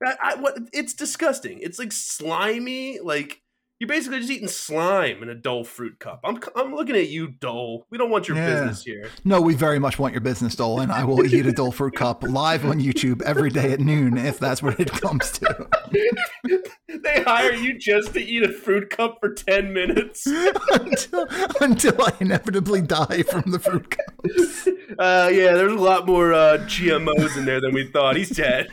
I, 0.04 0.34
what? 0.36 0.58
It's 0.72 0.92
disgusting. 0.92 1.60
It's 1.62 1.78
like 1.78 1.92
slimy. 1.92 2.98
Like 3.00 3.40
You're 3.80 3.88
basically 3.88 4.18
just 4.18 4.30
eating 4.30 4.46
slime 4.46 5.22
in 5.22 5.30
a 5.30 5.34
Dole 5.34 5.64
fruit 5.64 5.98
cup. 5.98 6.20
I'm 6.22 6.38
I'm 6.54 6.74
looking 6.74 6.94
at 6.96 7.08
you, 7.08 7.28
Dole. 7.28 7.86
We 7.88 7.96
don't 7.96 8.10
want 8.10 8.28
your 8.28 8.36
Yeah. 8.36 8.50
business 8.50 8.84
here. 8.84 9.08
No, 9.24 9.40
we 9.40 9.54
very 9.54 9.78
much 9.78 9.98
want 9.98 10.12
your 10.12 10.20
business, 10.20 10.54
Dole, 10.54 10.80
and 10.80 10.92
I 10.92 11.02
will 11.02 11.24
eat 11.24 11.46
a 11.46 11.52
Dole 11.52 11.72
fruit 11.72 11.94
cup 11.96 12.22
live 12.28 12.66
on 12.66 12.78
YouTube 12.78 13.22
every 13.22 13.48
day 13.48 13.72
at 13.72 13.80
noon 13.80 14.18
if 14.18 14.38
that's 14.38 14.62
what 14.62 14.78
it 14.78 14.92
comes 14.92 15.32
to. 15.32 15.66
They 17.02 17.22
hire 17.22 17.52
you 17.54 17.78
just 17.78 18.12
to 18.14 18.20
eat 18.20 18.42
a 18.42 18.52
fruit 18.52 18.90
cup 18.90 19.18
for 19.20 19.32
ten 19.32 19.72
minutes. 19.72 20.26
until, 20.72 21.26
until 21.60 22.02
I 22.02 22.12
inevitably 22.20 22.82
die 22.82 23.22
from 23.22 23.44
the 23.52 23.58
fruit 23.60 23.90
cups. 23.96 24.66
Uh, 24.98 25.30
yeah, 25.32 25.52
there's 25.54 25.72
a 25.72 25.76
lot 25.76 26.06
more 26.06 26.34
uh, 26.34 26.58
GMOs 26.66 27.36
in 27.38 27.44
there 27.46 27.60
than 27.60 27.72
we 27.72 27.86
thought. 27.86 28.16
He's 28.16 28.30
dead. 28.30 28.68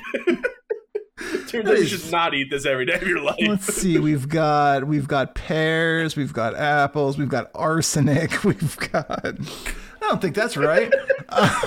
Turns 1.47 1.69
out 1.69 1.77
you 1.79 1.85
should 1.85 2.11
not 2.11 2.33
eat 2.33 2.49
this 2.49 2.65
every 2.65 2.85
day 2.85 2.95
of 2.95 3.03
your 3.07 3.21
life. 3.21 3.35
Let's 3.39 3.73
see. 3.73 3.97
We've 3.99 4.27
got 4.27 4.85
we've 4.85 5.07
got 5.07 5.33
pears. 5.35 6.15
We've 6.15 6.33
got 6.33 6.55
apples. 6.55 7.17
We've 7.17 7.29
got 7.29 7.49
arsenic. 7.55 8.43
We've 8.43 8.77
got. 8.91 9.25
I 9.25 9.33
don't 10.01 10.21
think 10.21 10.35
that's 10.35 10.57
right. 10.57 10.91
Uh, 11.29 11.61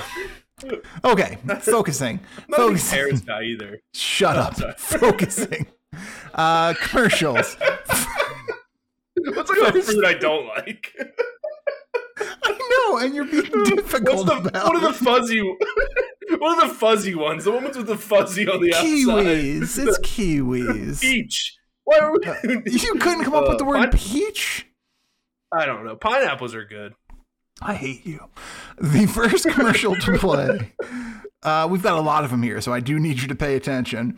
okay, 1.03 1.37
focusing. 1.59 2.19
Not 2.47 2.57
Focusing. 2.57 2.97
pears 2.97 3.21
guy 3.21 3.43
either. 3.43 3.81
Shut 3.93 4.37
up. 4.37 4.55
Focusing. 4.79 5.67
Uh, 6.33 6.73
commercials. 6.75 7.55
What's 9.33 9.49
like 9.49 9.75
a 9.75 9.81
fruit 9.81 10.05
I 10.05 10.13
don't 10.13 10.47
like? 10.47 10.95
I 12.43 12.87
know, 12.89 12.97
and 12.99 13.13
you're 13.13 13.25
being 13.25 13.43
What's 13.51 13.69
difficult 13.71 14.27
the, 14.27 14.37
about 14.37 14.67
what 14.73 14.83
are 14.83 14.91
the 14.91 14.97
fuzzy? 14.97 15.41
What 16.41 16.57
are 16.63 16.67
the 16.67 16.73
fuzzy 16.73 17.13
ones? 17.13 17.43
The 17.43 17.51
ones 17.51 17.77
with 17.77 17.85
the 17.85 17.97
fuzzy 17.97 18.47
on 18.47 18.61
the 18.61 18.73
outside. 18.73 18.85
kiwis. 18.87 19.87
It's 19.87 19.99
kiwis. 20.03 20.99
Peach. 21.01 21.55
Why 21.83 21.99
are 21.99 22.11
we? 22.11 22.19
You 22.65 22.95
couldn't 22.95 23.23
come 23.25 23.35
up 23.35 23.47
with 23.47 23.59
the 23.59 23.63
Uh, 23.65 23.67
word 23.67 23.91
pine- 23.91 23.99
peach. 23.99 24.65
I 25.51 25.65
don't 25.67 25.85
know. 25.85 25.95
Pineapples 25.95 26.55
are 26.55 26.65
good. 26.65 26.93
I 27.61 27.75
hate 27.75 28.05
you. 28.07 28.27
The 28.79 29.05
first 29.05 29.47
commercial 29.49 29.95
to 29.95 30.17
play. 30.17 30.73
Uh, 31.43 31.67
we've 31.69 31.83
got 31.83 31.97
a 31.97 32.01
lot 32.01 32.23
of 32.23 32.31
them 32.31 32.41
here, 32.41 32.59
so 32.59 32.73
I 32.73 32.79
do 32.79 32.99
need 32.99 33.21
you 33.21 33.27
to 33.27 33.35
pay 33.35 33.55
attention. 33.55 34.17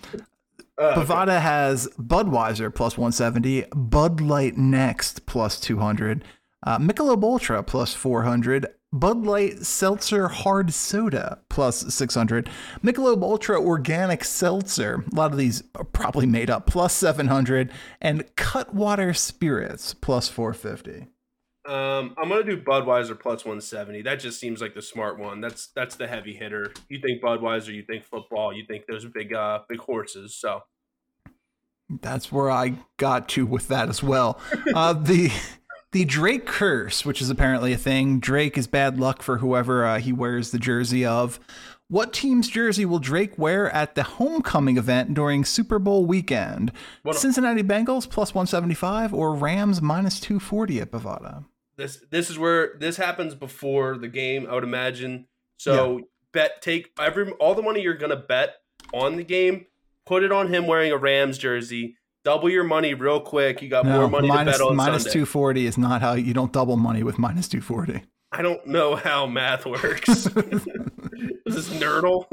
Uh, 0.77 0.95
Bovada 0.95 1.41
has 1.41 1.87
Budweiser 1.99 2.73
plus 2.73 2.97
170, 2.97 3.65
Bud 3.75 4.21
Light 4.21 4.57
Next 4.57 5.25
plus 5.25 5.59
200, 5.59 6.23
uh, 6.65 6.77
Michelob 6.79 7.21
Ultra 7.23 7.63
plus 7.63 7.93
400, 7.93 8.67
Bud 8.93 9.25
Light 9.25 9.65
Seltzer 9.65 10.27
Hard 10.27 10.71
Soda 10.71 11.39
plus 11.49 11.93
600, 11.93 12.47
Michelob 12.83 13.23
Ultra 13.23 13.59
Organic 13.59 14.23
Seltzer, 14.23 15.03
a 15.11 15.15
lot 15.15 15.31
of 15.31 15.37
these 15.37 15.63
are 15.73 15.83
probably 15.83 16.27
made 16.27 16.51
up, 16.51 16.67
plus 16.67 16.93
700, 16.93 17.71
and 17.99 18.23
Cutwater 18.35 19.13
Spirits 19.15 19.95
plus 19.95 20.29
450. 20.29 21.07
Um, 21.65 22.13
I'm 22.21 22.29
gonna 22.29 22.43
do 22.43 22.61
Budweiser 22.61 23.19
plus 23.19 23.45
170. 23.45 24.01
That 24.03 24.19
just 24.19 24.39
seems 24.39 24.61
like 24.61 24.75
the 24.75 24.81
smart 24.81 25.17
one. 25.17 25.41
That's 25.41 25.67
that's 25.75 25.95
the 25.95 26.05
heavy 26.05 26.33
hitter. 26.33 26.73
You 26.89 26.99
think 26.99 27.23
Budweiser, 27.23 27.73
you 27.73 27.83
think 27.83 28.03
football, 28.03 28.53
you 28.53 28.65
think 28.67 28.85
those 28.85 29.05
big 29.05 29.33
uh 29.33 29.59
big 29.69 29.79
horses. 29.79 30.35
So 30.35 30.61
That's 32.01 32.31
where 32.33 32.51
I 32.51 32.75
got 32.97 33.29
to 33.29 33.45
with 33.45 33.69
that 33.69 33.87
as 33.89 34.03
well. 34.03 34.39
Uh, 34.75 34.93
the 34.93 35.31
the 35.93 36.05
Drake 36.05 36.45
curse, 36.45 37.05
which 37.05 37.21
is 37.21 37.29
apparently 37.29 37.71
a 37.73 37.77
thing. 37.77 38.19
Drake 38.19 38.57
is 38.57 38.67
bad 38.67 38.99
luck 38.99 39.21
for 39.21 39.37
whoever 39.37 39.85
uh, 39.85 39.99
he 39.99 40.11
wears 40.11 40.51
the 40.51 40.59
jersey 40.59 41.05
of. 41.05 41.39
What 41.87 42.11
team's 42.11 42.49
jersey 42.49 42.85
will 42.85 42.99
Drake 42.99 43.37
wear 43.37 43.71
at 43.71 43.95
the 43.95 44.03
homecoming 44.03 44.77
event 44.77 45.13
during 45.13 45.45
Super 45.45 45.79
Bowl 45.79 46.05
weekend? 46.05 46.71
Cincinnati 47.11 47.63
Bengals 47.63 48.09
plus 48.09 48.33
175 48.33 49.13
or 49.13 49.35
Rams 49.35 49.81
minus 49.81 50.19
240 50.19 50.81
at 50.81 50.91
Bovada? 50.91 51.45
this 51.75 52.03
this 52.11 52.29
is 52.29 52.37
where 52.37 52.75
this 52.79 52.97
happens 52.97 53.35
before 53.35 53.97
the 53.97 54.07
game. 54.07 54.47
I 54.49 54.53
would 54.53 54.63
imagine. 54.63 55.27
So 55.57 56.01
bet 56.31 56.61
take 56.61 56.91
every 56.99 57.31
all 57.33 57.55
the 57.55 57.61
money 57.61 57.81
you're 57.81 57.93
gonna 57.93 58.15
bet 58.15 58.55
on 58.93 59.15
the 59.15 59.23
game. 59.23 59.67
Put 60.05 60.23
it 60.23 60.31
on 60.31 60.53
him 60.53 60.67
wearing 60.67 60.91
a 60.91 60.97
Rams 60.97 61.37
jersey. 61.37 61.95
Double 62.23 62.49
your 62.49 62.63
money 62.63 62.93
real 62.93 63.19
quick. 63.19 63.61
You 63.61 63.69
got 63.69 63.85
more 63.85 64.07
money 64.07 64.29
minus, 64.29 64.57
to 64.57 64.63
bet 64.63 64.69
on 64.69 64.75
minus 64.77 65.03
Sunday. 65.03 65.13
240 65.13 65.65
is 65.65 65.77
not 65.77 66.01
how 66.01 66.13
you 66.13 66.33
don't 66.33 66.53
double 66.53 66.77
money 66.77 67.03
with 67.03 67.19
minus 67.19 67.47
240. 67.49 68.03
I 68.31 68.41
don't 68.41 68.65
know 68.65 68.95
how 68.95 69.27
math 69.27 69.65
works. 69.65 70.09
is 70.09 70.25
this 71.45 71.69
nerdle? 71.69 72.25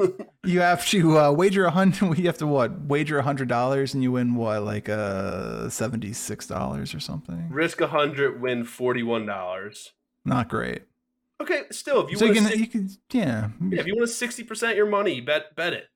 You 0.44 0.60
have 0.60 0.86
to 0.86 1.18
uh, 1.18 1.32
wager 1.32 1.66
a 1.66 1.70
hundred. 1.70 2.18
You 2.18 2.26
have 2.26 2.38
to 2.38 2.46
what? 2.46 2.80
Wager 2.86 3.18
a 3.18 3.22
hundred 3.22 3.48
dollars, 3.48 3.92
and 3.92 4.02
you 4.02 4.12
win 4.12 4.34
what, 4.34 4.62
like 4.62 4.88
uh, 4.88 5.68
seventy 5.68 6.14
six 6.14 6.46
dollars 6.46 6.94
or 6.94 7.00
something. 7.00 7.50
Risk 7.50 7.82
a 7.82 7.88
hundred, 7.88 8.40
win 8.40 8.64
forty 8.64 9.02
one 9.02 9.26
dollars. 9.26 9.92
Not 10.24 10.48
great. 10.48 10.82
Okay, 11.40 11.64
still, 11.70 12.04
if 12.04 12.10
you 12.10 12.16
so 12.16 12.24
you 12.26 12.34
want 12.34 12.48
can, 12.48 12.52
to 12.52 12.58
you 12.58 12.66
can, 12.66 12.90
yeah. 13.12 13.48
Yeah, 13.68 13.80
if 13.80 13.86
you 13.86 13.94
want 13.94 14.08
to 14.08 14.14
sixty 14.14 14.42
percent 14.42 14.76
your 14.76 14.86
money, 14.86 15.20
bet 15.20 15.54
bet 15.54 15.74
it. 15.74 15.89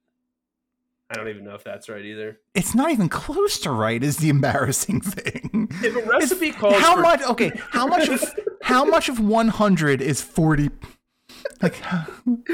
I 1.10 1.14
don't 1.14 1.28
even 1.28 1.44
know 1.44 1.54
if 1.54 1.62
that's 1.62 1.88
right 1.88 2.04
either. 2.04 2.40
It's 2.54 2.74
not 2.74 2.90
even 2.90 3.08
close 3.08 3.58
to 3.60 3.70
right. 3.70 4.02
Is 4.02 4.16
the 4.18 4.30
embarrassing 4.30 5.00
thing. 5.02 5.68
If 5.82 5.94
a 5.96 6.08
recipe 6.08 6.52
calls 6.52 6.76
how 6.76 6.96
for 6.96 7.02
much? 7.02 7.22
Okay, 7.22 7.52
how 7.70 7.86
much 7.86 8.08
of 8.08 8.22
how 8.62 8.84
much 8.84 9.08
of 9.08 9.20
one 9.20 9.48
hundred 9.48 10.00
is 10.00 10.20
forty? 10.20 10.70
Like, 11.60 11.80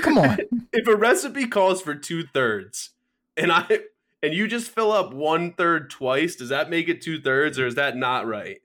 come 0.03 0.19
on. 0.19 0.39
if 0.73 0.89
a 0.89 0.97
recipe 0.97 1.47
calls 1.47 1.81
for 1.81 1.95
two 1.95 2.25
thirds, 2.25 2.91
and 3.37 3.53
I 3.53 3.81
and 4.23 4.35
you 4.35 4.49
just 4.49 4.71
fill 4.71 4.93
up 4.93 5.15
one 5.15 5.53
third 5.53 5.91
twice, 5.91 6.37
does 6.37 6.49
that 6.49 6.71
make 6.71 6.89
it 6.89 7.01
two 7.01 7.21
thirds, 7.21 7.59
or 7.59 7.67
is 7.67 7.77
that 7.77 7.97
not 7.97 8.27
right? 8.27 8.61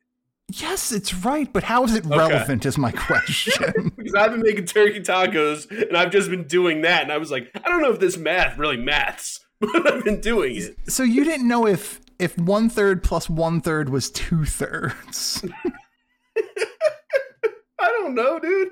Yes, 0.52 0.92
it's 0.92 1.14
right, 1.14 1.52
but 1.52 1.64
how 1.64 1.84
is 1.84 1.96
it 1.96 2.06
relevant? 2.06 2.66
Is 2.66 2.78
my 2.78 2.92
question. 2.96 3.92
Because 3.96 4.14
I've 4.14 4.32
been 4.32 4.44
making 4.44 4.66
turkey 4.66 5.00
tacos, 5.00 5.70
and 5.70 5.98
I've 5.98 6.12
just 6.12 6.30
been 6.30 6.48
doing 6.48 6.82
that, 6.82 7.04
and 7.04 7.12
I 7.12 7.18
was 7.18 7.32
like, 7.32 7.50
I 7.56 7.68
don't 7.70 7.82
know 7.82 7.92
if 7.92 8.00
this 8.00 8.18
math 8.18 8.58
really 8.58 8.78
maths, 8.78 9.45
but 9.60 9.94
I've 9.94 10.04
been 10.04 10.22
doing 10.22 10.56
it. 10.58 10.78
so 10.88 11.04
you 11.04 11.24
didn't 11.24 11.48
know 11.48 11.66
if 11.68 12.00
if 12.20 12.38
one 12.38 12.70
third 12.70 13.04
plus 13.04 13.30
one 13.30 13.62
third 13.62 13.90
was 13.90 14.10
two 14.10 14.46
thirds. 14.46 15.44
I 16.38 17.88
don't 17.88 18.16
know, 18.16 18.40
dude. 18.40 18.72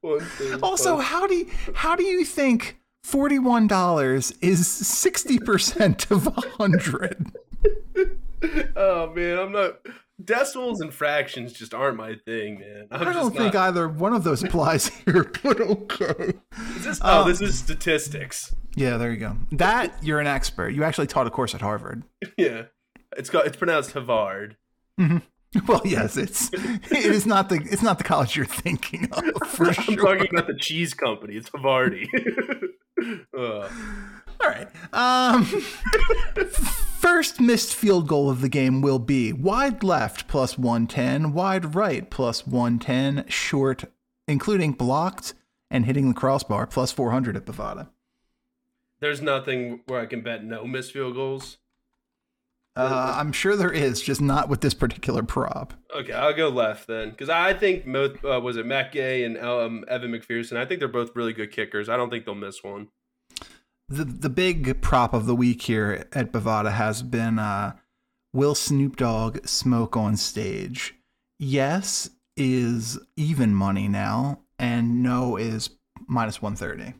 One 0.00 0.20
third 0.20 0.60
Also, 0.62 0.94
plus- 0.96 1.06
how 1.06 1.26
do 1.26 1.34
you, 1.34 1.50
how 1.74 1.96
do 1.96 2.02
you 2.04 2.24
think 2.24 2.78
forty 3.02 3.38
one 3.38 3.66
dollars 3.66 4.32
is 4.40 4.66
sixty 4.66 5.38
percent 5.38 6.10
of 6.10 6.26
a 6.26 6.30
hundred? 6.56 7.32
oh 8.76 9.12
man, 9.14 9.38
I'm 9.38 9.52
not. 9.52 9.78
Decimals 10.22 10.80
and 10.80 10.92
fractions 10.92 11.52
just 11.52 11.72
aren't 11.72 11.96
my 11.96 12.16
thing, 12.24 12.58
man. 12.58 12.88
I'm 12.90 13.02
I 13.02 13.04
don't 13.12 13.14
just 13.14 13.36
think 13.36 13.54
not, 13.54 13.68
either 13.68 13.88
one 13.88 14.12
of 14.12 14.24
those 14.24 14.42
applies 14.44 14.88
here, 14.88 15.30
but 15.42 15.60
okay. 15.60 16.32
This, 16.78 17.00
oh, 17.02 17.22
um, 17.22 17.28
this 17.28 17.40
is 17.40 17.58
statistics. 17.58 18.54
Yeah, 18.74 18.96
there 18.96 19.12
you 19.12 19.18
go. 19.18 19.36
That 19.52 19.94
you're 20.02 20.18
an 20.20 20.26
expert. 20.26 20.70
You 20.70 20.82
actually 20.82 21.06
taught 21.06 21.26
a 21.26 21.30
course 21.30 21.54
at 21.54 21.60
Harvard. 21.60 22.02
Yeah, 22.36 22.64
it's 23.16 23.30
called. 23.30 23.46
It's 23.46 23.56
pronounced 23.56 23.92
Havard. 23.92 24.56
Well, 25.66 25.80
yes, 25.84 26.16
it's 26.16 26.50
it 26.52 26.92
is 26.92 27.24
not 27.24 27.48
the 27.48 27.56
it's 27.56 27.82
not 27.82 27.98
the 27.98 28.04
college 28.04 28.36
you're 28.36 28.44
thinking 28.44 29.08
of 29.12 29.24
for 29.48 29.68
I'm 29.68 29.72
sure. 29.72 29.96
talking 29.96 30.28
about 30.30 30.46
the 30.46 30.56
cheese 30.58 30.94
company. 30.94 31.34
It's 31.34 31.48
Havarti. 31.50 32.06
Ugh. 33.36 33.70
All 34.48 34.54
right. 34.54 34.68
Um, 34.92 35.44
first 36.98 37.40
missed 37.40 37.74
field 37.74 38.08
goal 38.08 38.30
of 38.30 38.40
the 38.40 38.48
game 38.48 38.80
will 38.80 38.98
be 38.98 39.32
wide 39.32 39.82
left 39.82 40.26
plus 40.26 40.56
110, 40.56 41.32
wide 41.32 41.74
right 41.74 42.08
plus 42.08 42.46
110, 42.46 43.26
short, 43.28 43.84
including 44.26 44.72
blocked 44.72 45.34
and 45.70 45.84
hitting 45.84 46.08
the 46.08 46.14
crossbar 46.14 46.66
plus 46.66 46.92
400 46.92 47.36
at 47.36 47.44
Bovada. 47.44 47.88
There's 49.00 49.20
nothing 49.20 49.80
where 49.86 50.00
I 50.00 50.06
can 50.06 50.22
bet 50.22 50.44
no 50.44 50.64
missed 50.64 50.92
field 50.92 51.14
goals. 51.14 51.58
Uh, 52.74 53.16
I'm 53.16 53.32
sure 53.32 53.56
there 53.56 53.72
is, 53.72 54.00
just 54.00 54.20
not 54.20 54.48
with 54.48 54.60
this 54.60 54.72
particular 54.72 55.24
prop. 55.24 55.74
Okay, 55.94 56.12
I'll 56.12 56.32
go 56.32 56.48
left 56.48 56.86
then, 56.86 57.10
because 57.10 57.28
I 57.28 57.52
think 57.52 57.86
most 57.86 58.24
uh, 58.24 58.40
was 58.40 58.56
it 58.56 58.66
Matt 58.66 58.92
Gay 58.92 59.24
and 59.24 59.36
um, 59.36 59.84
Evan 59.88 60.12
McPherson. 60.12 60.56
I 60.56 60.64
think 60.64 60.78
they're 60.78 60.88
both 60.88 61.14
really 61.16 61.32
good 61.32 61.50
kickers. 61.50 61.88
I 61.88 61.96
don't 61.96 62.08
think 62.08 62.24
they'll 62.24 62.36
miss 62.36 62.62
one. 62.62 62.88
The 63.90 64.04
the 64.04 64.28
big 64.28 64.82
prop 64.82 65.14
of 65.14 65.24
the 65.26 65.34
week 65.34 65.62
here 65.62 66.06
at 66.12 66.30
Bovada 66.30 66.72
has 66.72 67.02
been 67.02 67.38
uh, 67.38 67.76
will 68.34 68.54
Snoop 68.54 68.96
Dogg 68.96 69.46
smoke 69.46 69.96
on 69.96 70.16
stage? 70.16 70.94
Yes 71.38 72.10
is 72.36 72.98
even 73.16 73.54
money 73.54 73.88
now, 73.88 74.40
and 74.58 75.02
no 75.02 75.36
is 75.36 75.70
minus 76.06 76.40
130. 76.42 76.94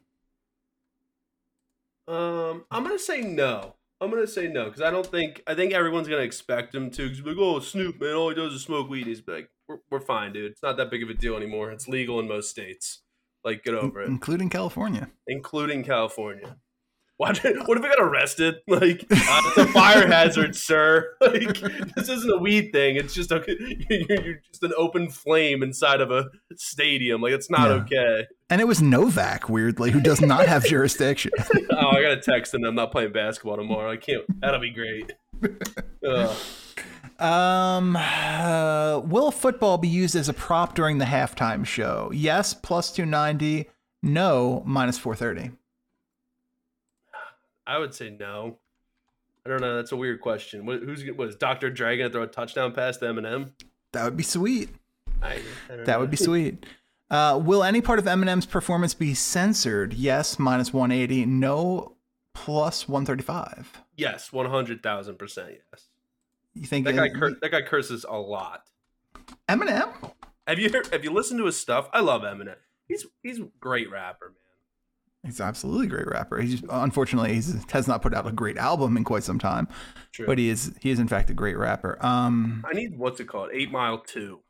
Um, 2.09 2.64
I'm 2.70 2.85
gonna 2.85 2.98
say 2.98 3.20
no. 3.20 3.74
I'm 4.01 4.11
gonna 4.11 4.27
say 4.27 4.48
no 4.48 4.64
because 4.66 4.81
I 4.81 4.90
don't 4.90 5.07
think 5.07 5.42
I 5.46 5.55
think 5.55 5.72
everyone's 5.74 6.09
gonna 6.09 6.22
expect 6.22 6.74
him 6.74 6.90
to. 6.92 7.09
'cause 7.09 7.20
Like, 7.20 7.37
oh, 7.38 7.61
Snoop, 7.61 8.01
man, 8.01 8.14
all 8.14 8.31
he 8.31 8.35
does 8.35 8.55
is 8.55 8.62
smoke 8.62 8.88
weed. 8.88 9.07
He's 9.07 9.22
like, 9.27 9.51
we're, 9.68 9.79
we're 9.90 10.01
fine, 10.01 10.33
dude. 10.33 10.51
It's 10.53 10.62
not 10.62 10.77
that 10.79 10.90
big 10.90 11.03
of 11.03 11.11
a 11.11 11.14
deal 11.14 11.37
anymore. 11.37 11.70
It's 11.70 11.87
legal 11.87 12.18
in 12.18 12.27
most 12.29 12.48
states. 12.51 13.03
Like, 13.44 13.62
get 13.62 13.74
over 13.74 14.01
it, 14.03 14.09
including 14.09 14.48
California. 14.48 15.11
including 15.27 15.85
California. 15.85 16.57
What, 17.18 17.38
what 17.66 17.76
if 17.76 17.85
I 17.85 17.88
got 17.88 18.00
arrested? 18.00 18.57
Like, 18.68 19.02
uh, 19.11 19.42
it's 19.46 19.57
a 19.59 19.66
fire 19.66 20.07
hazard, 20.11 20.54
sir. 20.57 21.14
Like, 21.20 21.59
this 21.96 22.09
isn't 22.09 22.31
a 22.33 22.38
weed 22.38 22.70
thing. 22.72 22.94
It's 22.96 23.12
just 23.12 23.33
a, 23.33 23.44
you're 23.90 24.40
just 24.50 24.62
an 24.62 24.72
open 24.76 25.11
flame 25.11 25.62
inside 25.64 26.00
of 26.00 26.11
a 26.12 26.26
stadium. 26.57 27.20
Like, 27.20 27.33
it's 27.33 27.50
not 27.50 27.68
Yeah. 27.68 27.83
okay. 27.83 28.26
And 28.50 28.61
it 28.61 28.66
was 28.68 28.81
Novak, 28.81 29.48
weirdly, 29.48 29.90
who 29.90 30.00
does 30.00 30.20
not 30.20 30.46
have 30.46 30.64
jurisdiction. 30.64 31.33
Oh, 31.72 31.88
I 31.88 32.00
got 32.02 32.11
to 32.14 32.20
text 32.20 32.54
him. 32.54 32.64
I'm 32.64 32.74
not 32.76 32.92
playing 32.92 33.12
basketball 33.12 33.57
tomorrow. 33.57 33.90
I 33.90 33.96
can't. 33.96 34.22
That'll 34.40 34.61
be 34.61 34.70
great. 34.70 35.12
Um, 37.18 37.96
uh, 37.96 39.00
will 39.04 39.33
football 39.33 39.76
be 39.76 39.88
used 39.88 40.14
as 40.14 40.28
a 40.28 40.33
prop 40.33 40.74
during 40.76 40.98
the 40.98 41.04
halftime 41.04 41.66
show? 41.66 42.11
Yes, 42.14 42.54
plus 42.54 42.92
290. 42.92 43.68
No, 44.04 44.62
minus 44.64 44.98
430. 44.98 45.50
I 47.68 47.78
would 47.78 47.94
say 47.94 48.11
no. 48.11 48.59
I 49.46 49.50
don't 49.50 49.61
know. 49.61 49.76
That's 49.76 49.92
a 49.92 49.96
weird 49.96 50.20
question. 50.20 50.66
What, 50.66 50.81
who's 50.83 51.04
what 51.14 51.28
is 51.28 51.37
Dr. 51.37 51.70
Dre 51.70 51.96
gonna 51.96 52.11
throw 52.11 52.22
a 52.22 52.26
touchdown 52.26 52.72
pass 52.72 52.96
to 52.98 53.04
Eminem? 53.07 53.52
That 53.92 54.04
would 54.04 54.16
be 54.16 54.22
sweet. 54.24 54.70
I, 55.22 55.35
I 55.70 55.76
That 55.76 55.87
know. 55.87 56.00
would 56.00 56.11
be 56.11 56.16
sweet. 56.16 56.66
Uh, 57.11 57.40
will 57.42 57.62
any 57.64 57.81
part 57.81 57.98
of 57.98 58.04
Eminem's 58.04 58.44
performance 58.46 58.92
be 58.94 59.14
censored? 59.14 59.94
Yes, 59.94 60.38
minus 60.38 60.72
180. 60.74 61.24
No, 61.26 61.96
plus 62.35 62.87
135. 62.88 63.81
yes, 63.96 64.33
one 64.33 64.46
hundred 64.46 64.83
thousand 64.83 65.18
percent 65.18 65.50
yes. 65.72 65.87
You 66.54 66.66
think 66.66 66.85
That 66.87 66.96
guy 66.96 67.09
cur- 67.09 67.37
that 67.40 67.50
guy 67.50 67.62
curses 67.62 68.04
a 68.09 68.16
lot. 68.18 68.64
Eminem? 69.48 70.12
Have 70.46 70.59
you 70.59 70.70
heard, 70.70 70.87
have 70.88 71.04
you 71.04 71.11
listened 71.12 71.38
to 71.38 71.46
his 71.46 71.59
stuff? 71.59 71.88
I 71.92 72.00
love 72.00 72.22
Eminem. 72.22 72.57
He's 72.88 73.07
he's 73.22 73.38
a 73.38 73.48
great 73.61 73.90
rapper, 73.90 74.26
man. 74.28 74.35
He's 75.28 75.42
absolutely 75.42 75.86
a 75.86 75.90
great 75.90 76.06
rapper. 76.06 76.40
He's 76.40 76.62
unfortunately 76.70 77.34
he 77.34 77.42
has 77.72 77.86
not 77.86 78.00
put 78.00 78.14
out 78.14 78.26
a 78.26 78.32
great 78.32 78.56
album 78.56 78.96
in 78.96 79.04
quite 79.04 79.24
some 79.24 79.38
time, 79.38 79.68
True. 80.12 80.24
but 80.24 80.38
he 80.38 80.48
is 80.48 80.74
he 80.80 80.90
is 80.90 80.98
in 80.98 81.06
fact 81.06 81.28
a 81.28 81.34
great 81.34 81.58
rapper. 81.58 81.98
Um, 82.00 82.64
I 82.66 82.72
need 82.72 82.96
what's 82.98 83.20
it 83.20 83.26
called? 83.28 83.50
Eight 83.52 83.70
Mile 83.70 83.98
Two. 83.98 84.40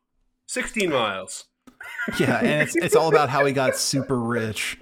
Sixteen 0.47 0.91
miles. 0.91 1.47
yeah, 2.21 2.39
and 2.39 2.63
it's 2.63 2.77
it's 2.77 2.95
all 2.95 3.09
about 3.09 3.29
how 3.29 3.45
he 3.45 3.53
got 3.53 3.75
super 3.77 4.21
rich. 4.21 4.79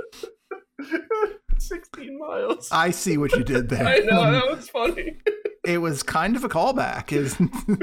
Sixteen 1.58 2.18
miles. 2.18 2.68
I 2.70 2.90
see 2.90 3.16
what 3.16 3.32
you 3.32 3.42
did 3.42 3.68
there. 3.70 3.86
I 3.86 3.98
know 4.00 4.30
that 4.30 4.46
was 4.54 4.68
funny. 4.68 5.16
it 5.64 5.78
was 5.78 6.02
kind 6.02 6.36
of 6.36 6.44
a 6.44 6.48
callback 6.48 7.10
is 7.12 7.36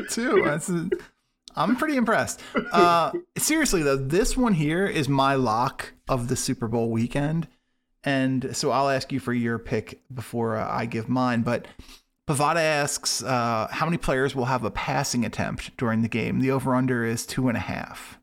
too 0.14 0.90
i'm 1.56 1.76
pretty 1.76 1.98
impressed 1.98 2.40
uh 2.72 3.12
seriously 3.38 3.84
though 3.84 3.98
this 3.98 4.36
one 4.38 4.54
here 4.54 4.88
is 4.88 5.08
my 5.10 5.36
lock 5.36 5.94
of 6.08 6.28
the 6.30 6.36
super 6.36 6.68
bowl 6.68 6.90
weekend 6.90 7.48
and 8.04 8.56
so 8.56 8.72
i'll 8.72 8.90
ask 8.90 9.12
you 9.12 9.20
for 9.20 9.34
your 9.34 9.58
pick 9.58 10.02
before 10.14 10.58
uh, 10.58 10.68
i 10.70 10.86
give 10.86 11.08
mine 11.10 11.42
but 11.42 11.68
Bovada 12.28 12.62
asks 12.62 13.22
uh, 13.22 13.68
how 13.70 13.86
many 13.86 13.98
players 13.98 14.34
will 14.34 14.46
have 14.46 14.64
a 14.64 14.72
passing 14.72 15.26
attempt 15.26 15.76
during 15.76 16.04
the 16.04 16.08
game. 16.08 16.40
The 16.40 16.52
over/under 16.52 17.04
is 17.04 17.26
two 17.26 17.50
and 17.50 17.58
a 17.58 17.62
half. 17.62 18.18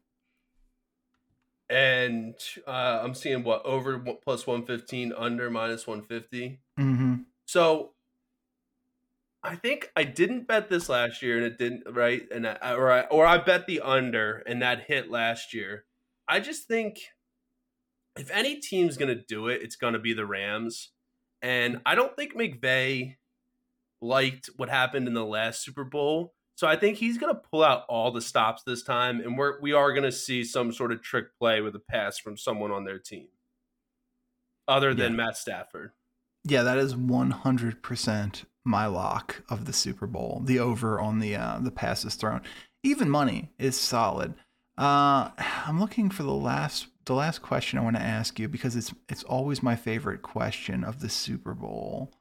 And 1.69 2.35
uh, 2.67 3.01
I'm 3.03 3.15
seeing 3.15 3.45
what 3.45 3.65
over 3.67 3.99
plus 3.99 4.47
one 4.47 4.65
fifteen, 4.65 5.13
under 5.13 5.51
minus 5.51 5.87
one 5.87 6.03
fifty. 6.03 6.61
Mm-hmm. 6.79 7.17
So 7.45 7.91
I 9.43 9.55
think 9.57 9.91
I 9.95 10.05
didn't 10.05 10.49
bet 10.49 10.71
this 10.71 10.89
last 10.89 11.21
year, 11.21 11.37
and 11.37 11.45
it 11.45 11.59
didn't 11.59 11.83
right, 11.91 12.23
and 12.31 12.47
I, 12.47 12.73
or 12.73 12.91
I, 12.91 13.01
or 13.03 13.27
I 13.27 13.37
bet 13.37 13.67
the 13.67 13.81
under, 13.81 14.39
and 14.47 14.63
that 14.63 14.85
hit 14.85 15.11
last 15.11 15.53
year. 15.53 15.85
I 16.27 16.41
just 16.41 16.69
think 16.69 17.01
if 18.21 18.31
any 18.31 18.57
team's 18.57 18.97
gonna 18.97 19.15
do 19.15 19.49
it, 19.49 19.63
it's 19.63 19.77
gonna 19.77 19.99
be 19.99 20.13
the 20.13 20.27
Rams, 20.27 20.91
and 21.43 21.81
I 21.87 21.95
don't 21.95 22.15
think 22.17 22.35
McVay 22.35 23.17
liked 24.03 24.51
what 24.57 24.69
happened 24.69 25.07
in 25.09 25.15
the 25.15 25.25
last 25.25 25.65
Super 25.65 25.85
Bowl. 25.85 26.35
So 26.57 26.67
I 26.67 26.77
think 26.77 26.99
he's 26.99 27.17
going 27.17 27.35
to 27.35 27.41
pull 27.51 27.65
out 27.65 27.85
all 27.89 28.11
the 28.11 28.21
stops 28.21 28.63
this 28.65 28.83
time, 28.83 29.21
and 29.21 29.39
we're 29.39 29.59
we 29.63 29.73
are 29.73 29.93
going 29.93 30.05
to 30.05 30.13
see 30.13 30.45
some 30.45 30.73
sort 30.73 30.93
of 30.93 31.01
trick 31.03 31.27
play 31.39 31.63
with 31.63 31.75
a 31.75 31.79
pass 31.81 32.19
from 32.19 32.37
someone 32.37 32.71
on 32.71 32.85
their 32.85 32.99
team, 32.99 33.29
other 34.69 34.93
than 34.95 35.13
Yeah. 35.13 35.17
Matt 35.25 35.37
Stafford. 35.39 35.93
Yeah, 36.45 36.63
that 36.63 36.77
is 36.79 36.95
one 36.95 37.31
hundred 37.31 37.83
percent 37.83 38.45
my 38.65 38.85
lock 38.87 39.43
of 39.49 39.65
the 39.65 39.73
Super 39.73 40.07
Bowl. 40.07 40.43
The 40.45 40.59
over 40.59 41.01
on 41.01 41.19
the 41.19 41.35
uh, 41.37 41.59
the 41.61 41.71
passes 41.71 42.15
thrown. 42.15 42.43
Even 42.83 43.09
money 43.09 43.51
is 43.59 43.79
solid. 43.81 44.35
Uh, 44.77 45.31
I'm 45.67 45.81
looking 45.81 46.11
for 46.11 46.23
the 46.25 46.33
last 46.33 46.89
the 47.11 47.17
last 47.17 47.43
question 47.43 47.77
I 47.77 47.83
want 47.83 47.97
to 47.97 48.03
ask 48.03 48.39
you 48.39 48.47
because 48.47 48.77
it's 48.77 48.95
it's 49.09 49.25
always 49.25 49.65
my 49.65 49.75
favorite 49.75 50.23
question 50.23 50.85
of 50.85 51.01
the 51.01 51.09
Super 51.09 51.55
Bowl. 51.55 52.13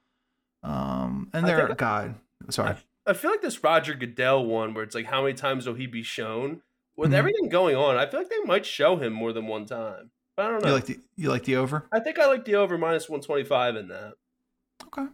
Um, 0.63 1.30
and 1.32 1.45
there, 1.47 1.67
God, 1.75 2.15
sorry. 2.49 2.75
I 3.06 3.13
feel 3.13 3.30
like 3.30 3.43
this 3.43 3.63
Roger 3.63 3.93
Goodell 3.93 4.43
one, 4.43 4.73
where 4.73 4.84
it's 4.84 4.95
like, 4.95 5.06
how 5.06 5.21
many 5.21 5.36
times 5.36 5.67
will 5.67 5.75
he 5.75 5.86
be 5.86 6.02
shown? 6.02 6.62
With 6.97 7.12
Mhm. 7.12 7.15
everything 7.15 7.49
going 7.49 7.75
on, 7.75 7.97
I 7.97 8.08
feel 8.10 8.19
like 8.19 8.30
they 8.32 8.39
might 8.45 8.65
show 8.65 8.97
him 8.97 9.13
more 9.13 9.32
than 9.32 9.45
one 9.45 9.67
time. 9.67 10.10
But 10.36 10.47
I 10.47 10.49
don't 10.49 10.63
know. 10.63 10.69
You 10.69 10.73
like 10.73 10.86
the 10.86 10.99
you 11.15 11.30
like 11.30 11.43
the 11.43 11.56
over? 11.58 11.86
I 11.91 11.99
think 11.99 12.17
I 12.17 12.25
like 12.25 12.45
the 12.45 12.56
over 12.56 12.75
minus 12.75 13.08
one 13.08 13.21
twenty 13.21 13.43
five 13.43 13.75
in 13.75 13.89
that. 13.89 14.15
Okay. 14.88 15.06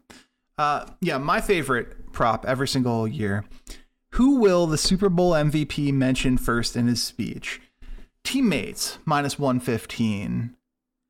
Uh, 0.58 0.86
yeah, 1.02 1.18
my 1.18 1.42
favorite 1.42 2.14
prop 2.14 2.46
every 2.46 2.70
single 2.70 3.06
year. 3.10 3.44
Who 4.12 4.38
will 4.38 4.68
the 4.68 4.78
Super 4.78 5.10
Bowl 5.10 5.34
MVP 5.34 5.92
mention 5.92 6.38
first 6.38 6.78
in 6.78 6.88
his 6.88 7.04
speech? 7.04 7.60
Teammates 8.26 8.98
minus 9.06 9.38
115. 9.38 10.56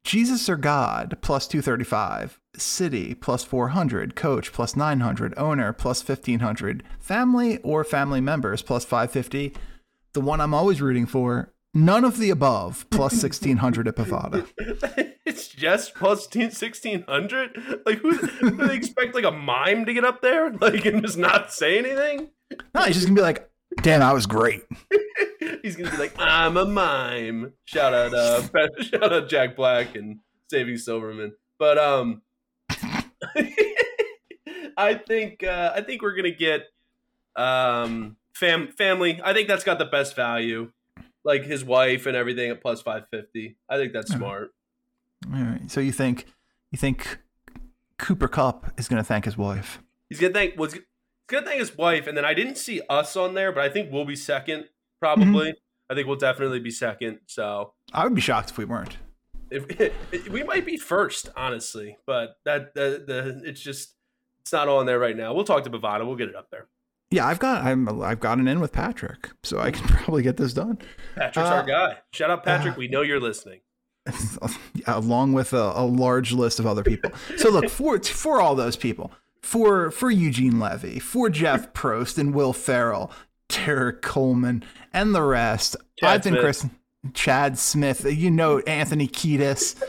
Jesus 0.04 0.50
or 0.50 0.58
God 0.58 1.18
plus 1.22 1.48
235. 1.48 2.40
City 2.58 3.16
plus 3.16 3.44
400. 3.44 4.16
Coach 4.16 4.52
plus 4.52 4.76
900. 4.76 5.34
Owner 5.38 5.74
plus 5.74 6.08
1500. 6.08 6.84
Family 7.00 7.58
or 7.60 7.84
family 7.86 8.20
members 8.22 8.62
plus 8.62 8.84
550. 8.84 9.56
The 10.14 10.22
one 10.22 10.42
I'm 10.42 10.54
always 10.54 10.82
rooting 10.82 11.06
for. 11.06 11.54
None 11.74 12.04
of 12.04 12.20
the 12.20 12.30
above 12.30 12.86
plus 12.90 13.14
1600 13.24 13.88
at 13.88 13.96
Bovada. 13.96 14.46
it's 15.26 15.48
just 15.48 15.96
plus 15.96 16.28
sixteen 16.52 17.04
hundred. 17.08 17.58
Like 17.86 18.00
who? 18.00 18.12
who 18.12 18.52
do 18.52 18.68
they 18.68 18.76
expect 18.76 19.16
like 19.16 19.26
a 19.26 19.32
mime 19.32 19.86
to 19.86 19.94
get 19.94 20.06
up 20.06 20.22
there, 20.22 20.52
like 20.52 20.86
and 20.86 21.02
just 21.02 21.18
not 21.18 21.52
say 21.52 21.78
anything? 21.78 22.30
No, 22.74 22.82
he's 22.84 22.96
just 22.96 23.08
gonna 23.08 23.16
be 23.16 23.22
like, 23.22 23.50
damn, 23.82 24.02
I 24.02 24.14
was 24.14 24.26
great. 24.26 24.64
He's 25.62 25.76
gonna 25.76 25.92
be 25.92 25.98
like, 25.98 26.14
"I'm 26.18 26.58
a 26.58 26.66
mime." 26.66 27.54
Shout 27.66 27.94
out, 27.94 28.14
uh, 28.14 28.42
shout 28.82 29.12
out 29.12 29.30
Jack 29.30 29.56
Black 29.56 29.96
and 29.96 30.20
Saving 30.50 30.78
Silverman. 30.78 31.34
But 31.58 31.78
um, 31.78 32.22
I 34.78 34.96
think 34.96 35.44
uh, 35.44 35.72
I 35.76 35.82
think 35.82 36.02
we're 36.02 36.16
gonna 36.16 36.32
get 36.32 36.64
um 37.36 38.18
fam 38.34 38.70
family. 38.70 39.20
I 39.24 39.34
think 39.34 39.48
that's 39.48 39.64
got 39.64 39.80
the 39.80 39.86
best 39.86 40.16
value, 40.16 40.72
like 41.24 41.44
his 41.44 41.64
wife 41.64 42.06
and 42.06 42.16
everything 42.16 42.52
at 42.52 42.62
plus 42.62 42.82
five 42.82 43.06
fifty. 43.10 43.58
I 43.70 43.78
think 43.78 43.94
that's 43.94 44.14
smart. 44.14 44.52
All 45.34 45.42
right. 45.42 45.70
So 45.72 45.80
you 45.80 45.92
think 45.92 46.26
you 46.72 46.78
think 46.78 47.20
Cooper 47.98 48.28
Kupp 48.28 48.72
is 48.78 48.88
going 48.88 49.02
to 49.02 49.08
thank 49.08 49.26
his 49.26 49.38
wife? 49.38 49.82
He's 50.10 50.20
gonna 50.20 50.34
thank 50.34 50.58
was 50.60 50.78
gonna 51.28 51.46
thank 51.46 51.60
his 51.60 51.78
wife, 51.78 52.08
and 52.08 52.18
then 52.18 52.26
I 52.26 52.34
didn't 52.34 52.58
see 52.58 52.82
us 52.90 53.16
on 53.16 53.34
there, 53.34 53.52
but 53.52 53.64
I 53.64 53.70
think 53.70 53.92
we'll 53.92 54.06
be 54.06 54.16
second 54.16 54.66
probably. 55.00 55.54
I 55.90 55.94
think 55.94 56.08
we'll 56.08 56.18
definitely 56.18 56.60
be 56.60 56.72
second. 56.72 57.20
So 57.28 57.74
I 57.94 58.04
would 58.04 58.16
be 58.16 58.22
shocked 58.22 58.50
if 58.52 58.58
we 58.58 58.66
weren't. 58.66 58.98
if, 59.52 60.30
we 60.30 60.44
might 60.44 60.66
be 60.66 60.78
first, 60.78 61.30
honestly, 61.36 61.98
but 62.08 62.38
that 62.46 62.74
the, 62.74 63.04
the 63.06 63.42
it's 63.50 63.62
just 63.62 63.94
it's 64.42 64.52
not 64.54 64.68
on 64.68 64.86
there 64.86 65.00
right 65.00 65.16
now. 65.16 65.34
We'll 65.34 65.46
talk 65.46 65.64
to 65.64 65.70
Bovada. 65.70 66.06
We'll 66.06 66.16
get 66.16 66.30
it 66.30 66.36
up 66.36 66.50
there. 66.52 66.68
Yeah, 67.12 67.28
I've 67.28 67.40
got 67.40 67.64
I'm 67.64 68.02
I've 68.02 68.20
gotten 68.20 68.48
in 68.48 68.60
with 68.60 68.72
Patrick, 68.72 69.30
so 69.44 69.60
I 69.60 69.72
can 69.72 69.88
probably 70.04 70.24
get 70.24 70.38
this 70.38 70.54
done. 70.54 70.80
Patrick's 71.16 71.50
Uh, 71.50 71.54
our 71.54 71.64
guy. 71.64 71.98
Shout 72.14 72.32
out 72.32 72.44
Patrick. 72.44 72.74
uh, 72.74 72.78
we 72.78 72.88
know 72.88 73.02
you're 73.02 73.20
listening. 73.20 73.62
along 74.88 75.34
with 75.34 75.54
a, 75.54 75.74
a 75.76 75.84
large 75.86 76.32
list 76.32 76.60
of 76.60 76.68
other 76.68 76.84
people. 76.84 77.12
So 77.38 77.50
look 77.50 77.70
for 77.70 78.00
for 78.00 78.40
all 78.42 78.56
those 78.56 78.76
people, 78.76 79.12
for 79.46 79.92
for 79.92 80.10
Eugene 80.10 80.60
Levy, 80.60 81.00
for 81.00 81.30
Jeff 81.30 81.74
Probst 81.74 82.18
and 82.18 82.34
Will 82.34 82.54
Ferrell, 82.54 83.12
Derek 83.48 84.02
Coleman, 84.02 84.64
and 84.92 85.14
the 85.14 85.22
rest. 85.22 85.76
Chad 86.00 86.10
I've 86.10 86.24
been 86.24 86.34
Smith. 86.34 86.42
Chris, 86.42 86.66
Chad 87.14 87.58
Smith. 87.58 88.06
You 88.06 88.32
know 88.32 88.60
Anthony 88.60 89.08
Kiedis. 89.08 89.82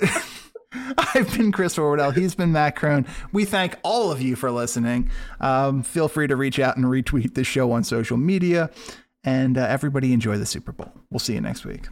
I've 1.14 1.36
been 1.36 1.50
Chris 1.52 1.76
Horwedel. 1.76 2.14
He's 2.14 2.34
been 2.34 2.52
Matt 2.52 2.76
Crone. 2.76 3.06
We 3.32 3.44
thank 3.44 3.76
all 3.82 4.12
of 4.12 4.22
you 4.22 4.36
for 4.36 4.50
listening. 4.50 5.10
Um, 5.40 5.82
feel 5.82 6.08
free 6.08 6.26
to 6.28 6.36
reach 6.36 6.58
out 6.58 6.76
and 6.76 6.86
retweet 6.86 7.34
the 7.34 7.44
show 7.44 7.72
on 7.72 7.82
social 7.82 8.16
media. 8.16 8.70
And 9.24 9.58
uh, 9.58 9.66
everybody 9.68 10.12
enjoy 10.12 10.38
the 10.38 10.46
Super 10.46 10.72
Bowl. 10.72 10.92
We'll 11.10 11.18
see 11.18 11.34
you 11.34 11.40
next 11.40 11.64
week. 11.64 11.88